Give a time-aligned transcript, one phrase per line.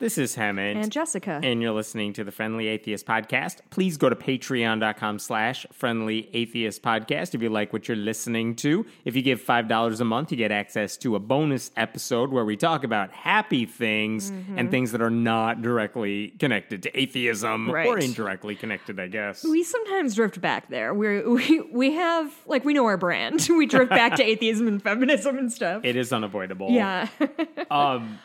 [0.00, 0.82] This is Hemant.
[0.82, 1.40] And Jessica.
[1.42, 3.58] And you're listening to the Friendly Atheist Podcast.
[3.68, 8.86] Please go to patreon.com slash friendly atheist podcast if you like what you're listening to.
[9.04, 12.56] If you give $5 a month, you get access to a bonus episode where we
[12.56, 14.58] talk about happy things Mm-hmm.
[14.58, 17.86] and things that are not directly connected to atheism Right.
[17.86, 19.44] or indirectly connected, I guess.
[19.44, 20.94] we sometimes drift back there.
[20.94, 23.46] We're, we we have like we know our brand.
[23.60, 25.84] We drift back to atheism and feminism and stuff.
[25.84, 26.70] It is unavoidable.
[26.70, 27.08] yeah.
[27.70, 28.18] Um,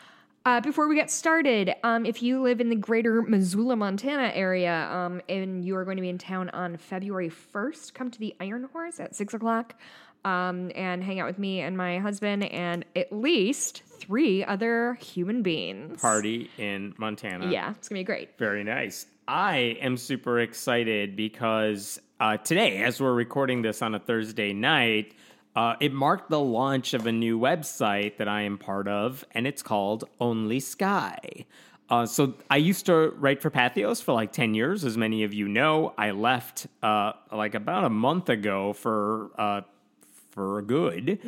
[0.46, 4.88] Uh, before we get started, um, if you live in the greater Missoula, Montana area,
[4.92, 8.32] um, and you are going to be in town on February 1st, come to the
[8.38, 9.74] Iron Horse at 6 o'clock
[10.24, 15.42] um, and hang out with me and my husband and at least three other human
[15.42, 16.00] beings.
[16.00, 17.50] party in Montana.
[17.50, 18.38] Yeah, it's going to be great.
[18.38, 19.06] Very nice.
[19.26, 25.12] I am super excited because uh, today, as we're recording this on a Thursday night,
[25.56, 29.46] uh, it marked the launch of a new website that I am part of, and
[29.46, 31.46] it's called Only Sky.
[31.88, 35.32] Uh, so I used to write for Patheos for like 10 years, as many of
[35.32, 35.94] you know.
[35.96, 39.62] I left uh, like about a month ago for uh,
[40.32, 41.20] for good.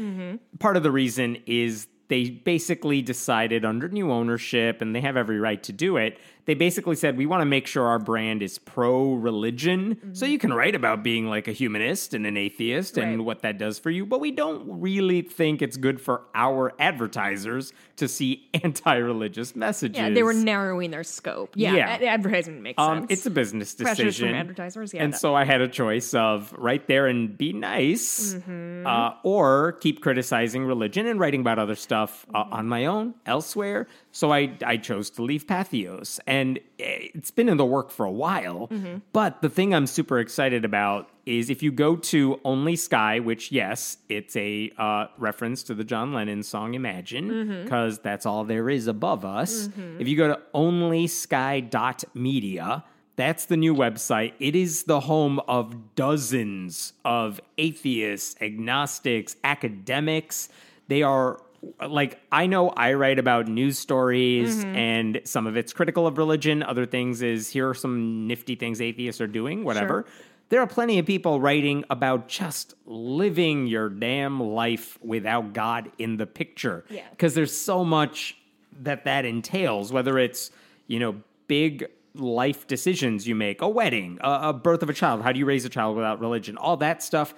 [0.59, 5.39] Part of the reason is they basically decided under new ownership, and they have every
[5.39, 6.19] right to do it.
[6.49, 9.99] They basically said, we want to make sure our brand is pro religion.
[10.15, 13.25] So you can write about being like a humanist and an atheist and Right.
[13.27, 17.75] what that does for you, but we don't really think it's good for our advertisers
[17.97, 19.99] to see anti religious messages.
[19.99, 21.51] Yeah, they were narrowing their scope.
[21.55, 21.87] Yeah, Yeah.
[21.91, 23.13] ad- advertising makes Um, sense.
[23.13, 24.29] it's a business Pressures decision.
[24.31, 27.53] from advertisers, yeah, and that- so I had a choice of right there and be
[27.53, 28.87] nice, Mm-hmm.
[28.87, 32.53] uh, or keep criticizing religion and writing about other stuff uh, Mm-hmm.
[32.55, 33.87] on my own elsewhere.
[34.19, 38.11] So I I chose to leave Patheos, and it's been in the work for a
[38.11, 38.67] while.
[38.67, 38.97] Mm-hmm.
[39.13, 43.53] But the thing I'm super excited about is if you go to Only Sky, which
[43.53, 47.63] yes, it's a uh, reference to the John Lennon song Imagine, Mm-hmm.
[47.63, 49.69] because that's all there is above us.
[50.01, 54.33] If you go to onlysky.media, that's the new website.
[54.41, 60.49] It is the home of dozens of atheists, agnostics, academics.
[60.89, 61.39] They are
[61.87, 64.77] like, I know I write about news stories mm-hmm.
[64.77, 66.63] and some of it's critical of religion.
[66.63, 70.07] Other things is here are some nifty things atheists are doing, whatever.
[70.51, 76.17] There are plenty of people writing about just living your damn life without God in
[76.17, 76.85] the picture.
[76.89, 77.03] Yeah.
[77.11, 78.37] Because there's so much
[78.81, 80.51] that that entails, whether it's,
[80.87, 81.17] you know,
[81.49, 85.39] big life decisions you make, a wedding, a, a birth of a child, how do
[85.39, 87.35] you raise a child without religion, all that stuff.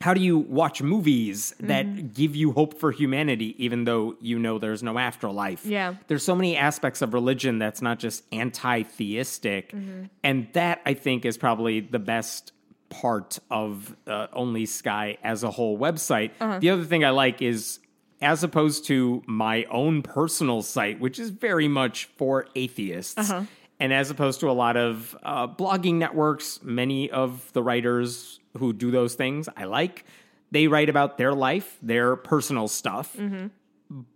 [0.00, 2.08] How do you watch movies that Mm-hmm.
[2.08, 5.66] give you hope for humanity, even though you know there's no afterlife?
[5.66, 5.94] Yeah.
[6.06, 9.72] There's so many aspects of religion that's not just anti theistic.
[9.72, 10.04] Mm-hmm.
[10.22, 12.52] And that, I think, is probably the best
[12.90, 16.30] part of uh, Only Sky as a whole website.
[16.40, 16.58] Uh-huh.
[16.60, 17.80] The other thing I like is,
[18.22, 23.42] as opposed to my own personal site, which is very much for atheists, Uh-huh.
[23.80, 28.72] and as opposed to a lot of uh, blogging networks, many of the writers who
[28.72, 30.04] do those things I like,
[30.50, 33.16] they write about their life, their personal stuff.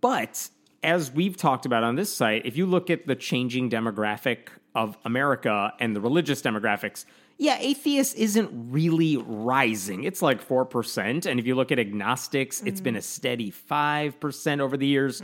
[0.01, 0.49] But
[0.83, 4.97] as we've talked about on this site, if you look at the changing demographic of
[5.05, 7.05] America and the religious demographics,
[7.37, 10.03] yeah, atheist isn't really rising.
[10.03, 11.25] It's like 4%.
[11.25, 15.21] And if you look at agnostics, it's been a steady 5% over the years.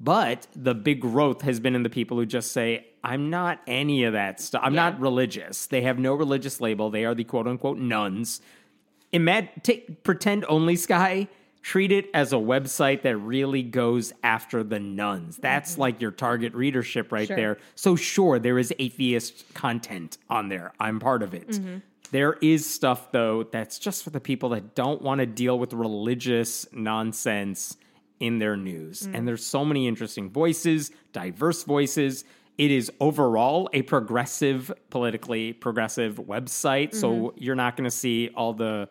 [0.00, 4.04] But the big growth has been in the people who just say, I'm not any
[4.04, 4.62] of that stuff.
[4.64, 5.66] I'm not religious.
[5.66, 6.90] They have no religious label.
[6.90, 8.40] They are the quote unquote nones.
[9.12, 11.28] Imag- take, pretend Only Sky,
[11.62, 15.36] treat it as a website that really goes after the nones.
[15.36, 15.80] That's mm-hmm.
[15.80, 17.36] like your target readership right Sure.
[17.36, 17.58] there.
[17.74, 20.72] So, sure, there is atheist content on there.
[20.80, 21.48] I'm part of it.
[21.48, 21.78] Mm-hmm.
[22.10, 25.72] There is stuff, though, that's just for the people that don't want to deal with
[25.72, 27.76] religious nonsense
[28.20, 29.02] in their news.
[29.02, 29.26] And mm.
[29.26, 32.24] there's so many interesting voices, diverse voices.
[32.58, 36.94] It is overall a progressive, politically progressive website.
[36.94, 38.88] So you're not going to see all the,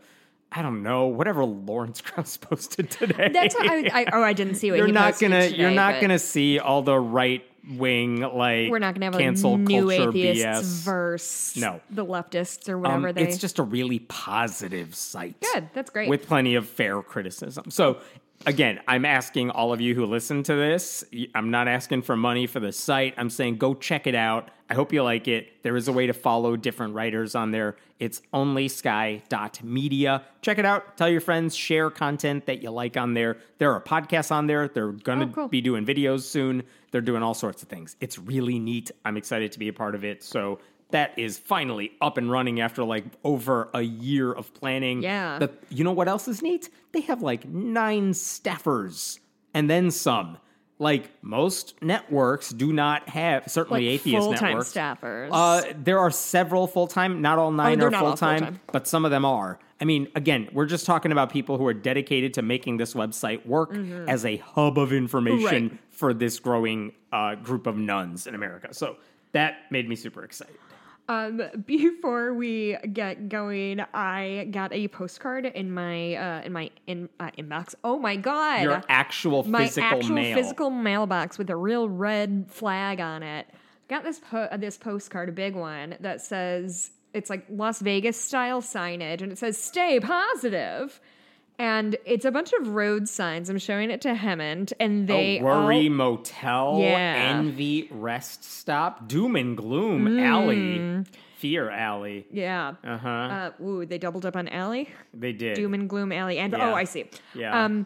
[0.51, 3.29] I don't know, whatever Lawrence Krauss posted today.
[3.31, 4.05] That's what I, I.
[4.11, 6.81] Oh, I didn't see what you're he not gonna today, you're not gonna see all
[6.81, 7.45] the right
[7.77, 10.84] wing like We're not gonna have cancel a new culture atheists BS.
[10.84, 11.55] verse.
[11.55, 11.79] No.
[11.91, 13.23] the leftists or Um, whatever they.
[13.23, 15.40] It's just a really positive site.
[15.53, 16.09] Good, that's great.
[16.09, 17.69] With plenty of fair criticism.
[17.69, 17.99] So,
[18.46, 21.03] again, I'm asking all of you who listen to this,
[21.35, 23.14] I'm not asking for money for the site.
[23.17, 24.49] I'm saying go check it out.
[24.70, 25.64] I hope you like it.
[25.64, 27.76] There is a way to follow different writers on there.
[27.99, 30.23] It's onlysky.media.
[30.41, 30.97] Check it out.
[30.97, 33.38] Tell your friends, share content that you like on there.
[33.58, 34.67] There are podcasts on there.
[34.67, 35.47] They're going to Oh, cool.
[35.49, 36.64] be doing videos soon.
[36.91, 37.96] They're doing all sorts of things.
[37.99, 38.91] It's really neat.
[39.05, 40.23] I'm excited to be a part of it.
[40.23, 40.59] So,
[40.91, 45.02] that is finally up and running after like over a year of planning.
[45.03, 45.40] Yeah.
[45.40, 46.70] The, you know what else is neat?
[46.91, 49.20] They have like nine staffers
[49.53, 50.38] and then some.
[50.79, 54.73] Like most networks do not have certainly Like atheist full-time networks.
[54.73, 55.29] staffers.
[55.32, 57.22] Uh, there are several full time.
[57.22, 58.59] Not all nine they're are full time, full-time.
[58.72, 59.59] but some of them are.
[59.79, 63.46] I mean, again, we're just talking about people who are dedicated to making this website
[63.46, 63.76] work
[64.08, 65.76] as a hub of information Mm-hmm.
[65.76, 65.79] Right.
[65.91, 68.73] for this growing uh, group of nones in America.
[68.73, 68.97] So
[69.34, 70.55] that made me super excited.
[71.11, 77.09] Um, before we get going, I got a postcard in my uh, in my in
[77.19, 77.75] uh, inbox.
[77.84, 78.63] Oh my god!
[78.63, 80.35] Your actual my physical actual mail.
[80.35, 83.47] physical mailbox with a real red flag on it.
[83.87, 88.19] Got this po- uh, this postcard, a big one that says it's like Las Vegas
[88.19, 90.99] style signage, and it says "Stay positive."
[91.61, 93.47] And it's a bunch of road signs.
[93.47, 97.35] I'm showing it to Hemant, and they Oh, Worry all, Motel, Yeah.
[97.37, 101.03] Envy Rest Stop, Doom and Gloom Alley,
[101.37, 102.25] Fear Alley.
[102.31, 102.73] yeah.
[102.84, 103.09] Uh huh.
[103.09, 104.90] Uh, ooh, they doubled up on Alley.
[105.13, 105.55] they did.
[105.55, 106.72] Doom and Gloom Alley, and Yeah.
[106.72, 107.05] oh, I see.
[107.35, 107.63] Yeah.
[107.66, 107.85] Um,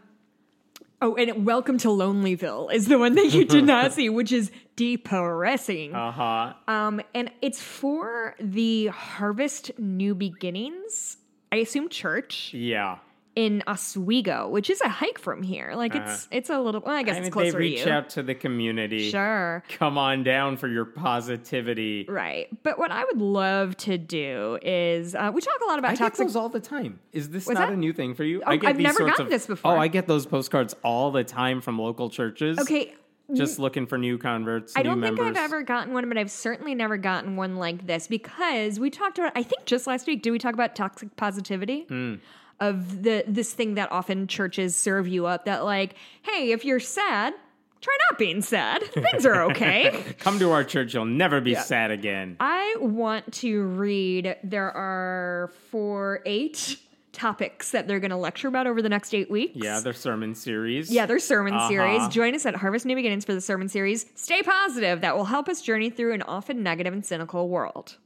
[1.02, 4.52] oh, and Welcome to Lonelyville is the one that you did not see, which is
[4.78, 5.94] depressing.
[5.94, 6.54] uh huh.
[6.70, 11.18] Um, and it's for the Harvest New Beginnings.
[11.52, 13.00] I assume church Yeah.
[13.36, 15.74] In Oswego, which is a hike from here.
[15.76, 16.82] Like it's it's a little.
[16.82, 17.24] Well, I guess Uh-huh.
[17.24, 19.12] I it's mean, they reach to out to the community.
[19.12, 19.64] Sure.
[19.78, 22.06] Come on down for your positivity.
[22.08, 22.48] Right.
[22.64, 25.96] But what I would love to do is uh, we talk a lot about I
[25.96, 27.00] toxic all the time.
[27.12, 27.74] Is this What's not that?
[27.74, 28.42] a new thing for you?
[28.46, 29.74] Oh, I get I've these never sorts gotten of, this before.
[29.74, 32.58] Oh, I get those postcards all the time from local churches.
[32.60, 32.94] Okay,
[33.34, 35.38] Just looking for new converts, I new don't think members.
[35.38, 39.18] I've ever gotten one, but I've certainly never gotten one like this because we talked
[39.20, 39.34] about.
[39.36, 41.82] I think just last week, did we talk about toxic positivity?
[41.90, 42.16] Hmm.
[42.60, 46.80] Of the this thing that often churches serve you up that like, hey, if you're
[46.80, 47.34] sad,
[47.82, 48.82] try not being sad.
[48.94, 50.16] Things are okay.
[50.20, 52.38] Come to our church, you'll never be sad again.
[52.40, 54.38] I want to read.
[54.42, 56.78] There are four, eight
[57.12, 59.54] topics that they're going to lecture about over the next eight weeks.
[59.56, 60.90] Yeah, their sermon series.
[60.92, 61.68] Yeah, their sermon Uh-huh.
[61.68, 62.08] series.
[62.08, 64.06] Join us at Harvest New Beginnings for the sermon series.
[64.16, 65.02] Stay positive.
[65.02, 67.98] That will help us journey through an often negative and cynical world.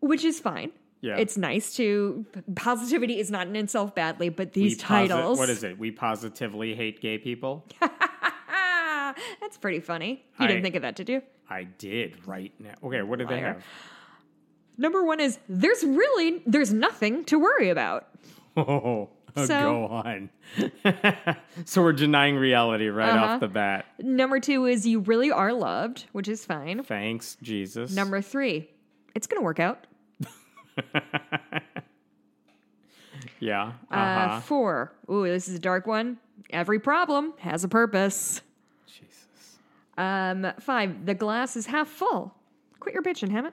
[0.00, 0.70] Which is fine.
[1.02, 1.16] Yeah.
[1.16, 2.26] It's nice to
[2.56, 5.78] positivity is not in itself badly, but We these posi- titles what is it?
[5.78, 7.66] We positively hate gay people.
[9.40, 10.24] That's pretty funny.
[10.38, 11.22] You I- didn't think of that, did you?
[11.48, 12.74] I did right now.
[12.84, 13.62] Okay, what do they have?
[14.78, 18.06] Number one is there's really there's nothing to worry about.
[18.56, 19.08] Oh,
[19.46, 20.30] So- go on.
[21.64, 23.24] so we're denying reality right Uh-huh.
[23.34, 23.86] off the bat.
[24.00, 26.82] Number two is you really are loved, which is fine.
[26.82, 27.94] Thanks, Jesus.
[27.94, 28.68] Number three,
[29.14, 29.86] it's gonna work out.
[33.40, 33.72] yeah.
[33.90, 36.18] Uh Uh, four, ooh, this is a dark one.
[36.50, 38.42] Every problem has a purpose.
[38.86, 39.58] Jesus.
[39.96, 42.34] Um, five, the glass is half full.
[42.80, 43.52] Quit your bitching, Hemant.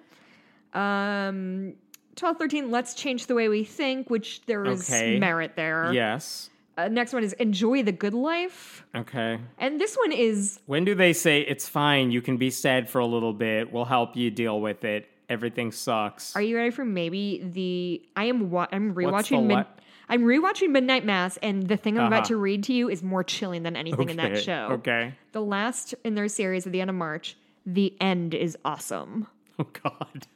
[0.77, 1.73] Um,
[2.15, 5.19] 12, 13, let's change the way we think, which there is Okay.
[5.19, 5.91] merit there.
[5.93, 6.49] Yes.
[6.77, 8.85] Uh, next one is enjoy the good life.
[8.95, 9.39] Okay.
[9.57, 12.11] And this one is, When do they say it's fine?
[12.11, 13.71] You can be sad for a little bit.
[13.71, 15.07] We'll help you deal with it.
[15.29, 16.35] Everything sucks.
[16.35, 19.79] are you ready for maybe the, I am, wa- I'm rewatching, mid- what?
[20.09, 22.27] I'm rewatching Midnight Mass, and the thing I'm about Uh-huh.
[22.29, 24.69] to read to you is more chilling than anything in that show.
[24.73, 25.13] Okay.
[25.33, 27.35] The last in their series at the end of March,
[27.65, 29.27] the end is awesome.
[29.59, 30.27] Oh God.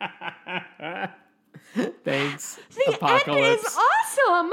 [2.04, 2.58] Thanks.
[2.74, 3.28] The Apocalypse.
[3.28, 4.52] end is awesome.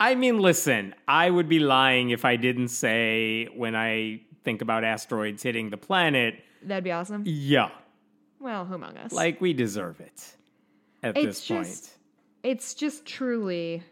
[0.00, 4.84] I mean, listen, I would be lying if I didn't say when I think about
[4.84, 7.22] asteroids hitting the planet, That'd be awesome.
[7.26, 7.70] yeah,
[8.40, 9.12] Well, who among us?
[9.12, 10.36] like we deserve it
[11.02, 11.98] at It's this just- point.
[12.54, 13.82] it's just truly.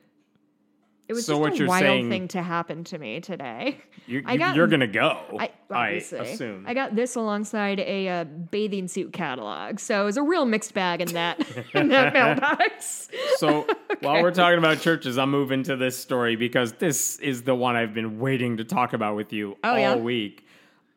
[1.07, 3.77] It was So just what a you're wild saying- thing to happen to me today.
[4.07, 5.19] You're, I got- you're gonna go.
[5.39, 6.65] I, obviously, assume.
[6.69, 10.75] I got this alongside a uh, bathing suit catalog, so it was a real mixed
[10.75, 11.41] bag in that
[11.75, 13.09] in that mailbox.
[13.37, 13.67] so
[14.01, 17.77] while we're talking about churches, I'm moving to this story because this is the one
[17.77, 19.97] I've been waiting to talk about with you Oh, all yeah?
[19.97, 20.47] week.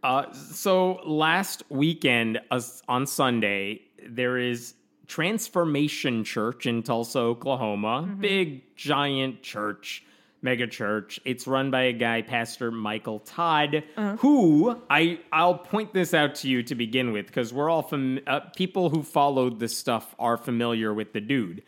[0.04, 4.74] Uh, so last weekend uh, on Sunday, there is
[5.08, 8.04] Transformation Church in Tulsa, Oklahoma.
[8.06, 8.22] Mm-hmm.
[8.22, 10.04] Big, giant church,
[10.42, 11.20] mega church.
[11.26, 14.18] It's run by a guy, Pastor Michael Todd, Uh-huh.
[14.18, 18.20] who I I'll point this out to you to begin with because we're all fam-
[18.28, 21.64] uh, people who followed this stuff are familiar with the dude.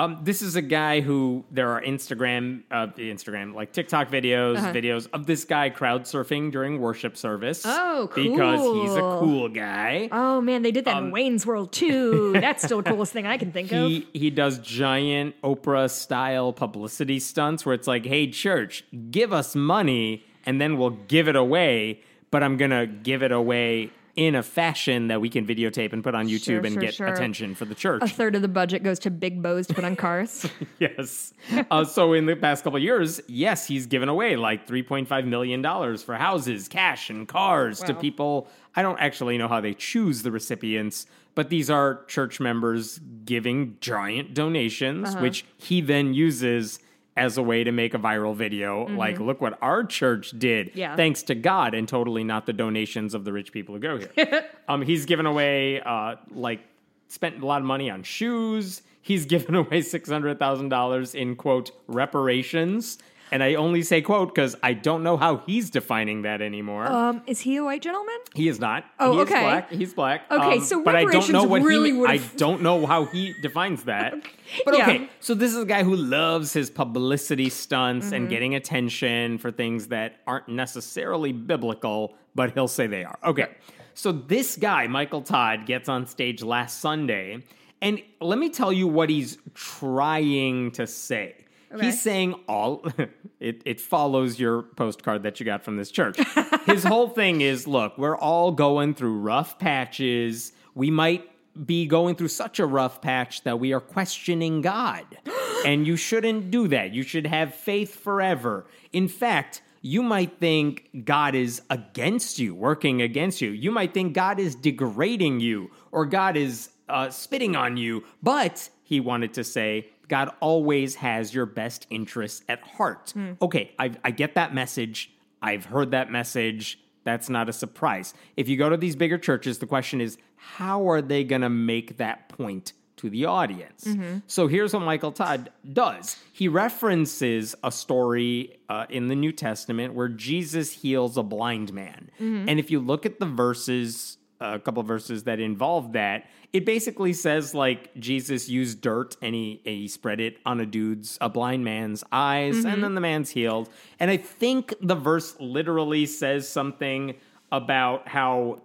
[0.00, 4.72] Um, this is a guy who there are Instagram, uh, Instagram like TikTok videos, Uh-huh.
[4.72, 7.62] videos of this guy crowd surfing during worship service.
[7.66, 9.18] Oh, Because he's a cool.
[9.20, 10.08] cool guy.
[10.10, 12.32] Oh man, they did that in Wayne's World too.
[12.40, 13.78] That's still the coolest thing I can think of.
[13.84, 19.32] Um, He he does giant Oprah style publicity stunts where it's like, "Hey church, give
[19.32, 23.90] us money and then we'll give it away, but I'm going to give it away
[24.16, 26.94] in a fashion that we can videotape and put on YouTube Sure, and sure, get
[26.94, 27.06] sure.
[27.06, 28.02] attention for the church.
[28.02, 30.46] A third of the budget goes to big bows to put on cars.
[30.78, 31.32] yes.
[31.70, 35.62] Uh, so in the past couple of years, yes, he's given away like $3.5 million
[35.98, 38.48] for houses, cash, and cars to people.
[38.76, 43.76] I don't actually know how they choose the recipients, but these are church members giving
[43.80, 45.20] giant donations, Uh-huh.
[45.22, 46.80] which he then uses
[47.16, 48.86] as a way to make a viral video.
[48.86, 50.68] Like, look what our church did.
[50.68, 50.78] Mm-hmm.
[50.78, 50.96] Yeah.
[50.96, 54.48] Thanks to God, and totally not the donations of the rich people who go here.
[54.68, 56.60] um, he's given away uh, like
[57.08, 58.82] spent a lot of money on shoes.
[59.02, 62.98] He's given away six hundred thousand dollars in quote reparations,
[63.32, 66.86] and I only say quote because I don't know how he's defining that anymore.
[66.86, 68.14] um, is he a white gentleman?
[68.34, 68.84] he is not.
[68.98, 69.40] Oh, he is okay.
[69.42, 69.70] black.
[69.70, 70.30] He's black.
[70.30, 72.04] Okay, Um, so but I don't know what really he.
[72.06, 74.14] I don't know how he defines that.
[74.64, 74.82] But Yeah.
[74.84, 78.14] okay, so this is a guy who loves his publicity stunts Mm-hmm.
[78.14, 83.18] and getting attention for things that aren't necessarily biblical, but he'll say they are.
[83.24, 83.46] Okay,
[83.94, 87.44] so this guy, Michael Todd, gets on stage last Sunday,
[87.82, 91.34] and let me tell you what he's trying to say.
[91.72, 91.86] Okay.
[91.86, 92.84] He's saying all
[93.40, 96.18] it, it follows your postcard that you got from this church.
[96.66, 100.52] His whole thing is look, we're all going through rough patches.
[100.74, 101.28] We might
[101.66, 105.04] be going through such a rough patch that we are questioning God.
[105.66, 106.92] and you shouldn't do that.
[106.92, 108.66] You should have faith forever.
[108.92, 113.50] In fact, you might think God is against you, working against you.
[113.50, 118.04] You might think God is degrading you or God is uh, spitting on you.
[118.22, 123.12] But he wanted to say, God always has your best interests at heart.
[123.12, 123.32] Hmm.
[123.40, 125.12] Okay, I, I get that message.
[125.40, 126.78] I've heard that message.
[127.04, 128.12] That's not a surprise.
[128.36, 131.48] If you go to these bigger churches, the question is, how are they going to
[131.48, 133.84] make that point to the audience?
[133.84, 134.18] Mm-hmm.
[134.26, 139.94] So here's what Michael Todd does he references a story uh, in the New Testament
[139.94, 142.10] where Jesus heals a blind man.
[142.20, 142.48] Mm-hmm.
[142.48, 146.64] And if you look at the verses, a couple of verses that involve that, it
[146.64, 151.28] basically says like Jesus used dirt and he, he spread it on a dude's, a
[151.28, 152.80] blind man's eyes, and mm-hmm.
[152.80, 153.68] then the man's healed.
[153.98, 157.14] And I think the verse literally says something
[157.52, 158.62] about how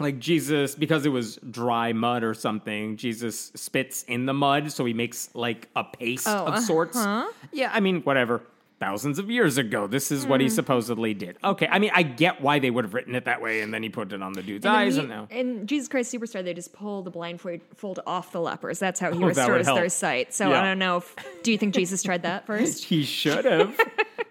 [0.00, 4.84] like Jesus, because it was dry mud or something, Jesus spits in the mud, so
[4.84, 6.96] he makes like a paste Oh, of sorts.
[6.96, 7.30] Uh-huh.
[7.52, 8.42] Yeah, I mean, whatever.
[8.82, 10.54] Thousands of years ago, this is what he Hmm.
[10.54, 11.36] supposedly did.
[11.44, 13.82] Okay, I mean, I get why they would have written it that way, and then
[13.84, 15.28] he put it on the dude's And eyes, he- and now.
[15.30, 18.80] in Jesus Christ Superstar, they just pull the blindfold off the lepers.
[18.80, 20.34] That's how he Oh, restores their sight.
[20.34, 20.60] So Yeah.
[20.60, 20.96] I don't know.
[20.96, 22.84] If, do you think Jesus tried that first?
[22.84, 23.78] He should have.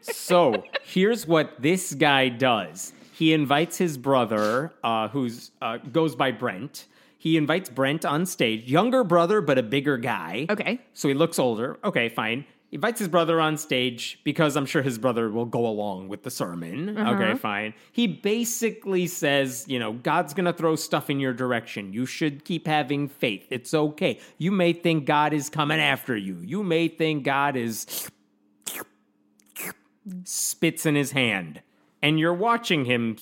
[0.02, 2.92] so here's what this guy does.
[3.14, 6.88] He invites his brother, uh, who's uh, goes by Brent.
[7.18, 10.48] He invites Brent on stage, younger brother but a bigger guy.
[10.50, 10.82] Okay.
[10.94, 11.78] So he looks older.
[11.84, 12.46] Okay, fine.
[12.72, 16.24] He invites his brother on stage because I'm sure his brother will go along with
[16.24, 16.98] the sermon.
[16.98, 17.36] Okay, mm-hmm.
[17.36, 17.74] fine.
[17.92, 21.92] He basically says, you know, God's going to throw stuff in your direction.
[21.92, 23.46] You should keep having faith.
[23.50, 24.20] It's okay.
[24.38, 26.38] You may think God is coming after you.
[26.38, 28.10] You may think God is
[30.24, 31.62] spits in his hand.
[32.02, 33.18] And you're watching him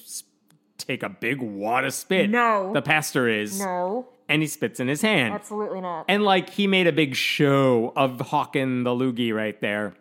[0.78, 2.30] take a big wad of spit.
[2.30, 2.72] No.
[2.72, 3.60] The pastor is.
[3.60, 5.34] No, And he spits in his hand.
[5.34, 6.06] absolutely not.
[6.08, 9.96] And like he made a big show of hawking the loogie right there.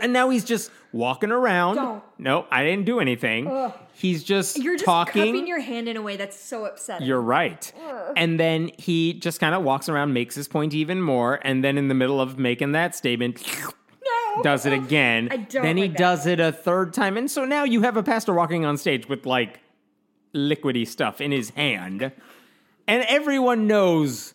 [0.00, 1.76] And now he's just walking around.
[1.76, 2.02] Don't.
[2.18, 3.72] No, I didn't do anything.
[3.92, 5.32] He's just You're just talking.
[5.32, 7.06] cupping your hand in a way that's so upsetting.
[7.06, 7.72] You're right.
[8.16, 11.78] And then he just kind of walks around, makes his point even more, and then
[11.78, 13.46] in the middle of making that statement,
[14.04, 14.42] no.
[14.42, 15.28] does it again.
[15.30, 15.98] I don't then he like that.
[15.98, 17.16] does it a third time.
[17.16, 19.60] And so now you have a pastor walking on stage with like
[20.34, 22.12] liquidy stuff in his hand.
[22.86, 24.34] And everyone knows,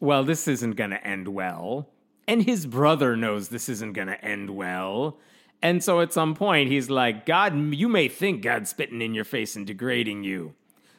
[0.00, 1.88] well, this isn't going to end well.
[2.26, 5.18] And his brother knows this isn't going to end well.
[5.62, 9.24] And so at some point, he's like, God, you may think God's spitting in your
[9.24, 10.54] face and degrading you.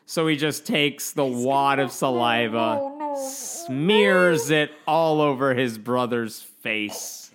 [0.06, 7.32] So he just takes the wad of saliva, smears it all over his brother's face.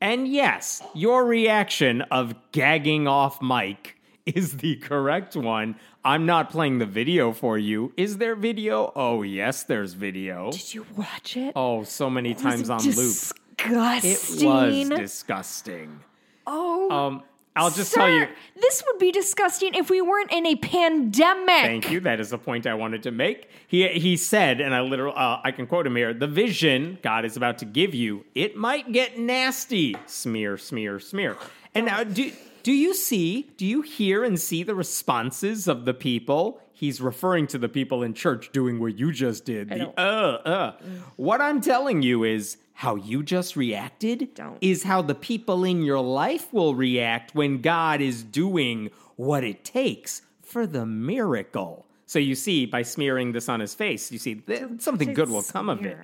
[0.00, 3.96] And yes, your reaction of gagging off Mike
[4.36, 5.76] is the correct one.
[6.04, 7.92] I'm not playing the video for you.
[7.96, 8.92] Is there video?
[8.94, 10.50] Oh, yes, there's video.
[10.52, 11.52] Did you watch it?
[11.56, 12.96] Oh, so many times on loop.
[12.96, 14.48] It Disgusting.
[14.50, 16.00] It was disgusting.
[16.46, 17.22] oh, Um,
[17.56, 18.28] I'll just sir, tell you.
[18.54, 21.48] this would be disgusting if we weren't in a pandemic.
[21.64, 21.98] Thank you.
[21.98, 23.50] That is a point I wanted to make.
[23.66, 27.24] He he said, and I literally uh, I can quote him here: "The vision God
[27.24, 31.36] is about to give you, it might get nasty." Smear, smear, smear.
[31.74, 32.30] And now, do
[32.62, 33.50] do you see?
[33.56, 36.60] Do you hear and see the responses of the people?
[36.72, 39.68] He's referring to the people in church doing what you just did.
[39.68, 40.72] The uh uh.
[41.16, 42.56] What I'm telling you is.
[42.78, 44.56] How you just reacted Don't.
[44.60, 49.64] is how the people in your life will react when God is doing what it
[49.64, 51.86] takes for the miracle.
[52.06, 55.42] So you see, by smearing this on his face, you see that something good will
[55.42, 55.98] come of it.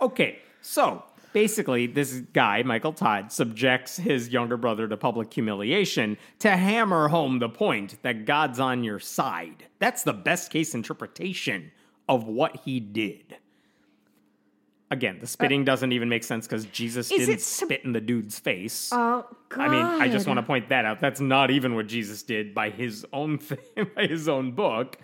[0.00, 6.56] Okay, so basically, this guy, Michael Todd, subjects his younger brother to public humiliation to
[6.56, 9.66] hammer home the point that God's on your side.
[9.78, 11.72] That's the best case interpretation
[12.08, 13.36] of what he did.
[14.92, 18.00] Again, the spitting doesn't even make sense because Jesus Uh, didn't sub- spit in the
[18.00, 18.90] dude's face.
[18.92, 19.60] Oh God!
[19.60, 21.00] I mean, I just want to point that out.
[21.00, 23.58] That's not even what Jesus did by his own thing,
[23.94, 24.98] by his own book.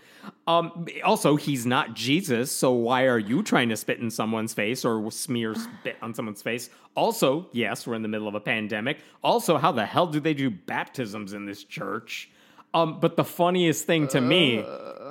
[0.46, 4.84] Um, also, he's not Jesus, so why are you trying to spit in someone's face
[4.84, 6.70] or smear spit on someone's face?
[6.94, 8.98] Also, yes, we're in the middle of a pandemic.
[9.22, 12.30] Also, how the hell do they do baptisms in this church?
[12.74, 14.64] Um, but the funniest thing to me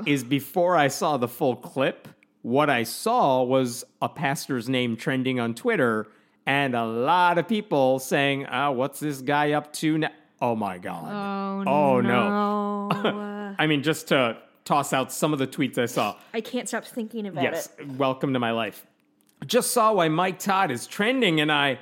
[0.06, 2.08] is before I saw the full clip,
[2.42, 6.08] what I saw was a pastor's name trending on Twitter
[6.46, 10.12] and a lot of people saying, ah, what's this guy up to now?
[10.42, 11.66] Oh my God.
[11.68, 12.90] Oh, no.
[12.90, 13.56] no.
[13.60, 16.16] I mean, just to toss out some of the tweets I saw.
[16.34, 17.88] I can't stop thinking about Yes, it.
[17.94, 18.86] welcome to my life.
[19.46, 21.80] Just saw why Mike Todd is trending, and I.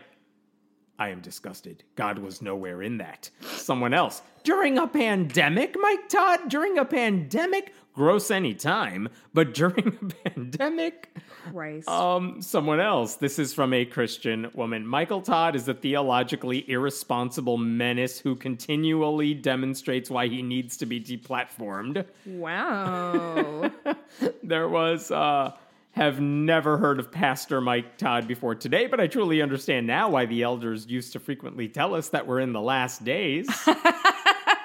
[1.00, 1.84] I am disgusted.
[1.96, 3.30] God was nowhere in that.
[3.42, 4.22] Someone else.
[4.44, 6.50] During a pandemic, Mike Todd?
[6.50, 7.74] During a pandemic?
[7.94, 9.92] Gross any time, but during a
[10.30, 11.16] pandemic?
[11.52, 11.88] Christ.
[11.88, 13.16] Um, someone else.
[13.16, 14.86] This is from a Christian woman.
[14.86, 21.00] Michael Todd is a theologically irresponsible menace who continually demonstrates why he needs to be
[21.02, 22.06] deplatformed.
[22.26, 23.72] wow.
[24.44, 25.52] There was uh
[25.94, 30.26] have never heard of Pastor Mike Todd before today, but I truly understand now why
[30.26, 33.48] the elders used to frequently tell us that we're in the last days.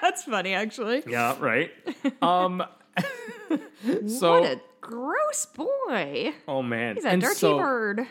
[0.01, 1.03] That's funny, actually.
[1.07, 1.71] yeah, right.
[2.23, 2.63] Um
[4.07, 6.33] so what a gross boy.
[6.49, 6.97] oh man.
[6.97, 8.07] He's a And dirty so- bird.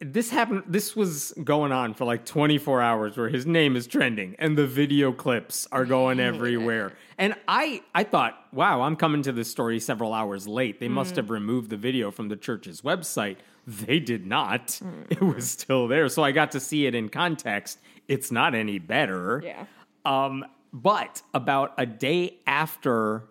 [0.00, 4.34] this happened this was going on for like 24 hours where his name is trending
[4.38, 6.92] and the video clips are going everywhere.
[7.18, 10.78] And i i thought wow i'm coming to this story several hours late.
[10.80, 13.36] They must have removed the video from the church's website.
[13.66, 14.80] They did not.
[15.10, 16.08] It was still there.
[16.08, 17.78] So i got to see it in context.
[18.08, 19.42] It's not any better.
[19.44, 19.66] Yeah.
[20.04, 23.24] um, but about a day after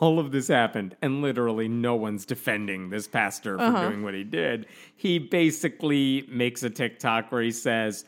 [0.00, 3.88] all of this happened, and literally no one's defending this pastor for uh-huh.
[3.88, 8.04] doing what he did, he basically makes a TikTok where he says,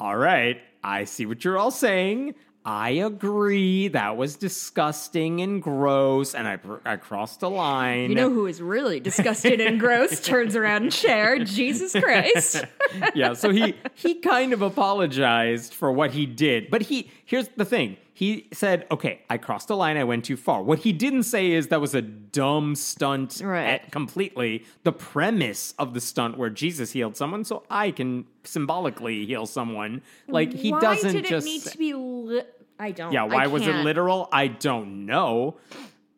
[0.00, 2.34] All right, I see what you're all saying.
[2.64, 3.88] I agree.
[3.88, 8.10] That was disgusting and gross, and I, I crossed a line.
[8.10, 10.20] You know who is really disgusted and gross?
[10.24, 11.46] Turns around and shared.
[11.46, 12.64] Jesus Christ.
[13.14, 17.64] yeah, so he he kind of apologized for what he did, but he here's the
[17.64, 17.96] thing.
[18.22, 19.96] He said, "Okay, I crossed the line.
[19.96, 23.64] I went too far." What he didn't say is that was a dumb stunt Right.
[23.66, 24.64] at completely.
[24.84, 30.02] The premise of the stunt where Jesus healed someone, so I can symbolically heal someone.
[30.28, 32.42] Like he Why doesn't did just it need to be li-
[32.78, 33.12] I don't.
[33.12, 34.28] yeah, why was it literal?
[34.32, 35.56] I don't know.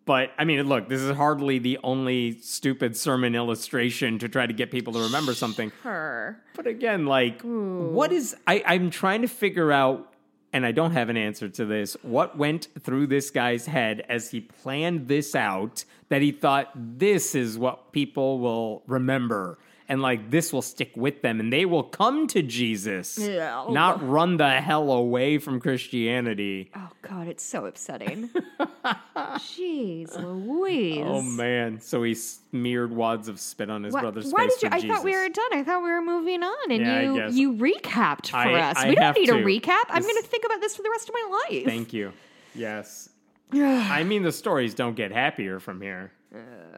[0.07, 4.53] But I mean, look, this is hardly the only stupid sermon illustration to try to
[4.53, 5.73] get people to remember something.
[5.83, 6.43] Her.
[6.55, 8.37] But again, like, what is?
[8.47, 10.12] I, I'm trying to figure out,
[10.55, 11.97] and I don't have an answer to this.
[12.03, 15.85] What went through this guy's head as he planned this out?
[16.11, 21.23] That he thought this is what people will remember, and like this will stick with
[21.23, 23.66] them, and they will come to Jesus, Yeah.
[23.70, 26.70] not run the hell away from Christianity.
[26.75, 28.31] Oh God, it's so upsetting.
[29.16, 31.03] Jeez, Louise.
[31.07, 31.81] Oh man!
[31.81, 34.90] So he smeared wads of spit on his Why, brother's why face did you?
[34.90, 35.53] I thought we were done.
[35.53, 38.77] I thought we were moving on, and Yeah, you you recapped for I- us.
[38.79, 39.35] I we don't need to.
[39.35, 39.85] a recap.
[39.88, 41.64] I'm going to think about this for the rest of my life.
[41.64, 42.12] Thank you.
[42.55, 43.09] Yes.
[43.53, 46.12] I mean, the stories don't get happier from here.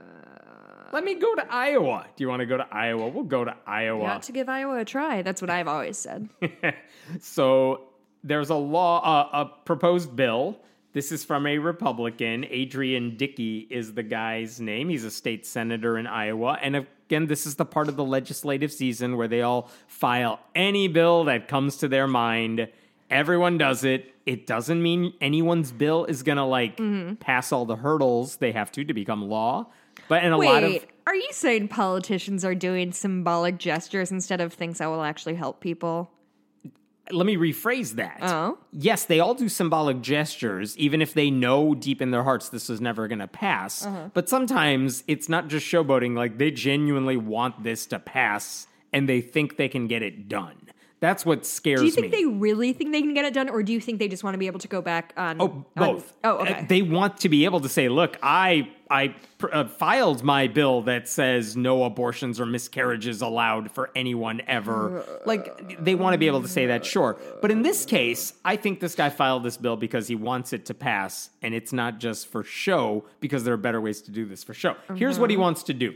[0.92, 2.06] Let me go to Iowa.
[2.16, 3.08] Do you want to go to Iowa?
[3.08, 4.00] We'll go to Iowa.
[4.00, 5.22] You got to give Iowa a try.
[5.22, 6.28] That's what I've always said.
[7.20, 7.88] so
[8.24, 10.58] there's a law, uh, a proposed bill.
[10.92, 12.46] This is from a Republican.
[12.48, 14.88] Adrian Dickey is the guy's name.
[14.88, 16.58] He's a state senator in Iowa.
[16.62, 20.88] And again, this is the part of the legislative season where they all file any
[20.88, 22.68] bill that comes to their mind.
[23.10, 24.14] Everyone does it.
[24.24, 26.80] It doesn't mean anyone's bill is going to like
[27.20, 29.66] pass all the hurdles they have to to become law.
[30.08, 34.40] But in a lot of Wait, are you saying politicians are doing symbolic gestures instead
[34.40, 36.10] of things that will actually help people?
[37.12, 38.18] let me rephrase that.
[38.22, 38.58] Oh.
[38.72, 42.68] Yes, they all do symbolic gestures, even if they know deep in their hearts this
[42.68, 43.84] is never going to pass.
[43.84, 44.10] Uh-huh.
[44.12, 49.20] But sometimes it's not just showboating, like they genuinely want this to pass and they
[49.20, 50.56] think they can get it done.
[51.06, 51.82] That's what scares me.
[51.82, 52.18] Do you think me.
[52.18, 54.34] they really think they can get it done, or do you think they just want
[54.34, 55.40] to be able to go back on?
[55.40, 56.12] Oh, on- both.
[56.24, 56.66] oh, Uh, okay.
[56.68, 60.82] They want to be able to say, "Look, I I pr- uh, filed my bill
[60.82, 66.26] that says no abortions or miscarriages allowed for anyone ever." Like they want to be
[66.26, 67.16] able to say that, sure.
[67.40, 70.66] But in this case, I think this guy filed this bill because he wants it
[70.66, 74.24] to pass, and it's not just for show because there are better ways to do
[74.24, 74.74] this for show.
[74.96, 75.94] Here's what he wants to do.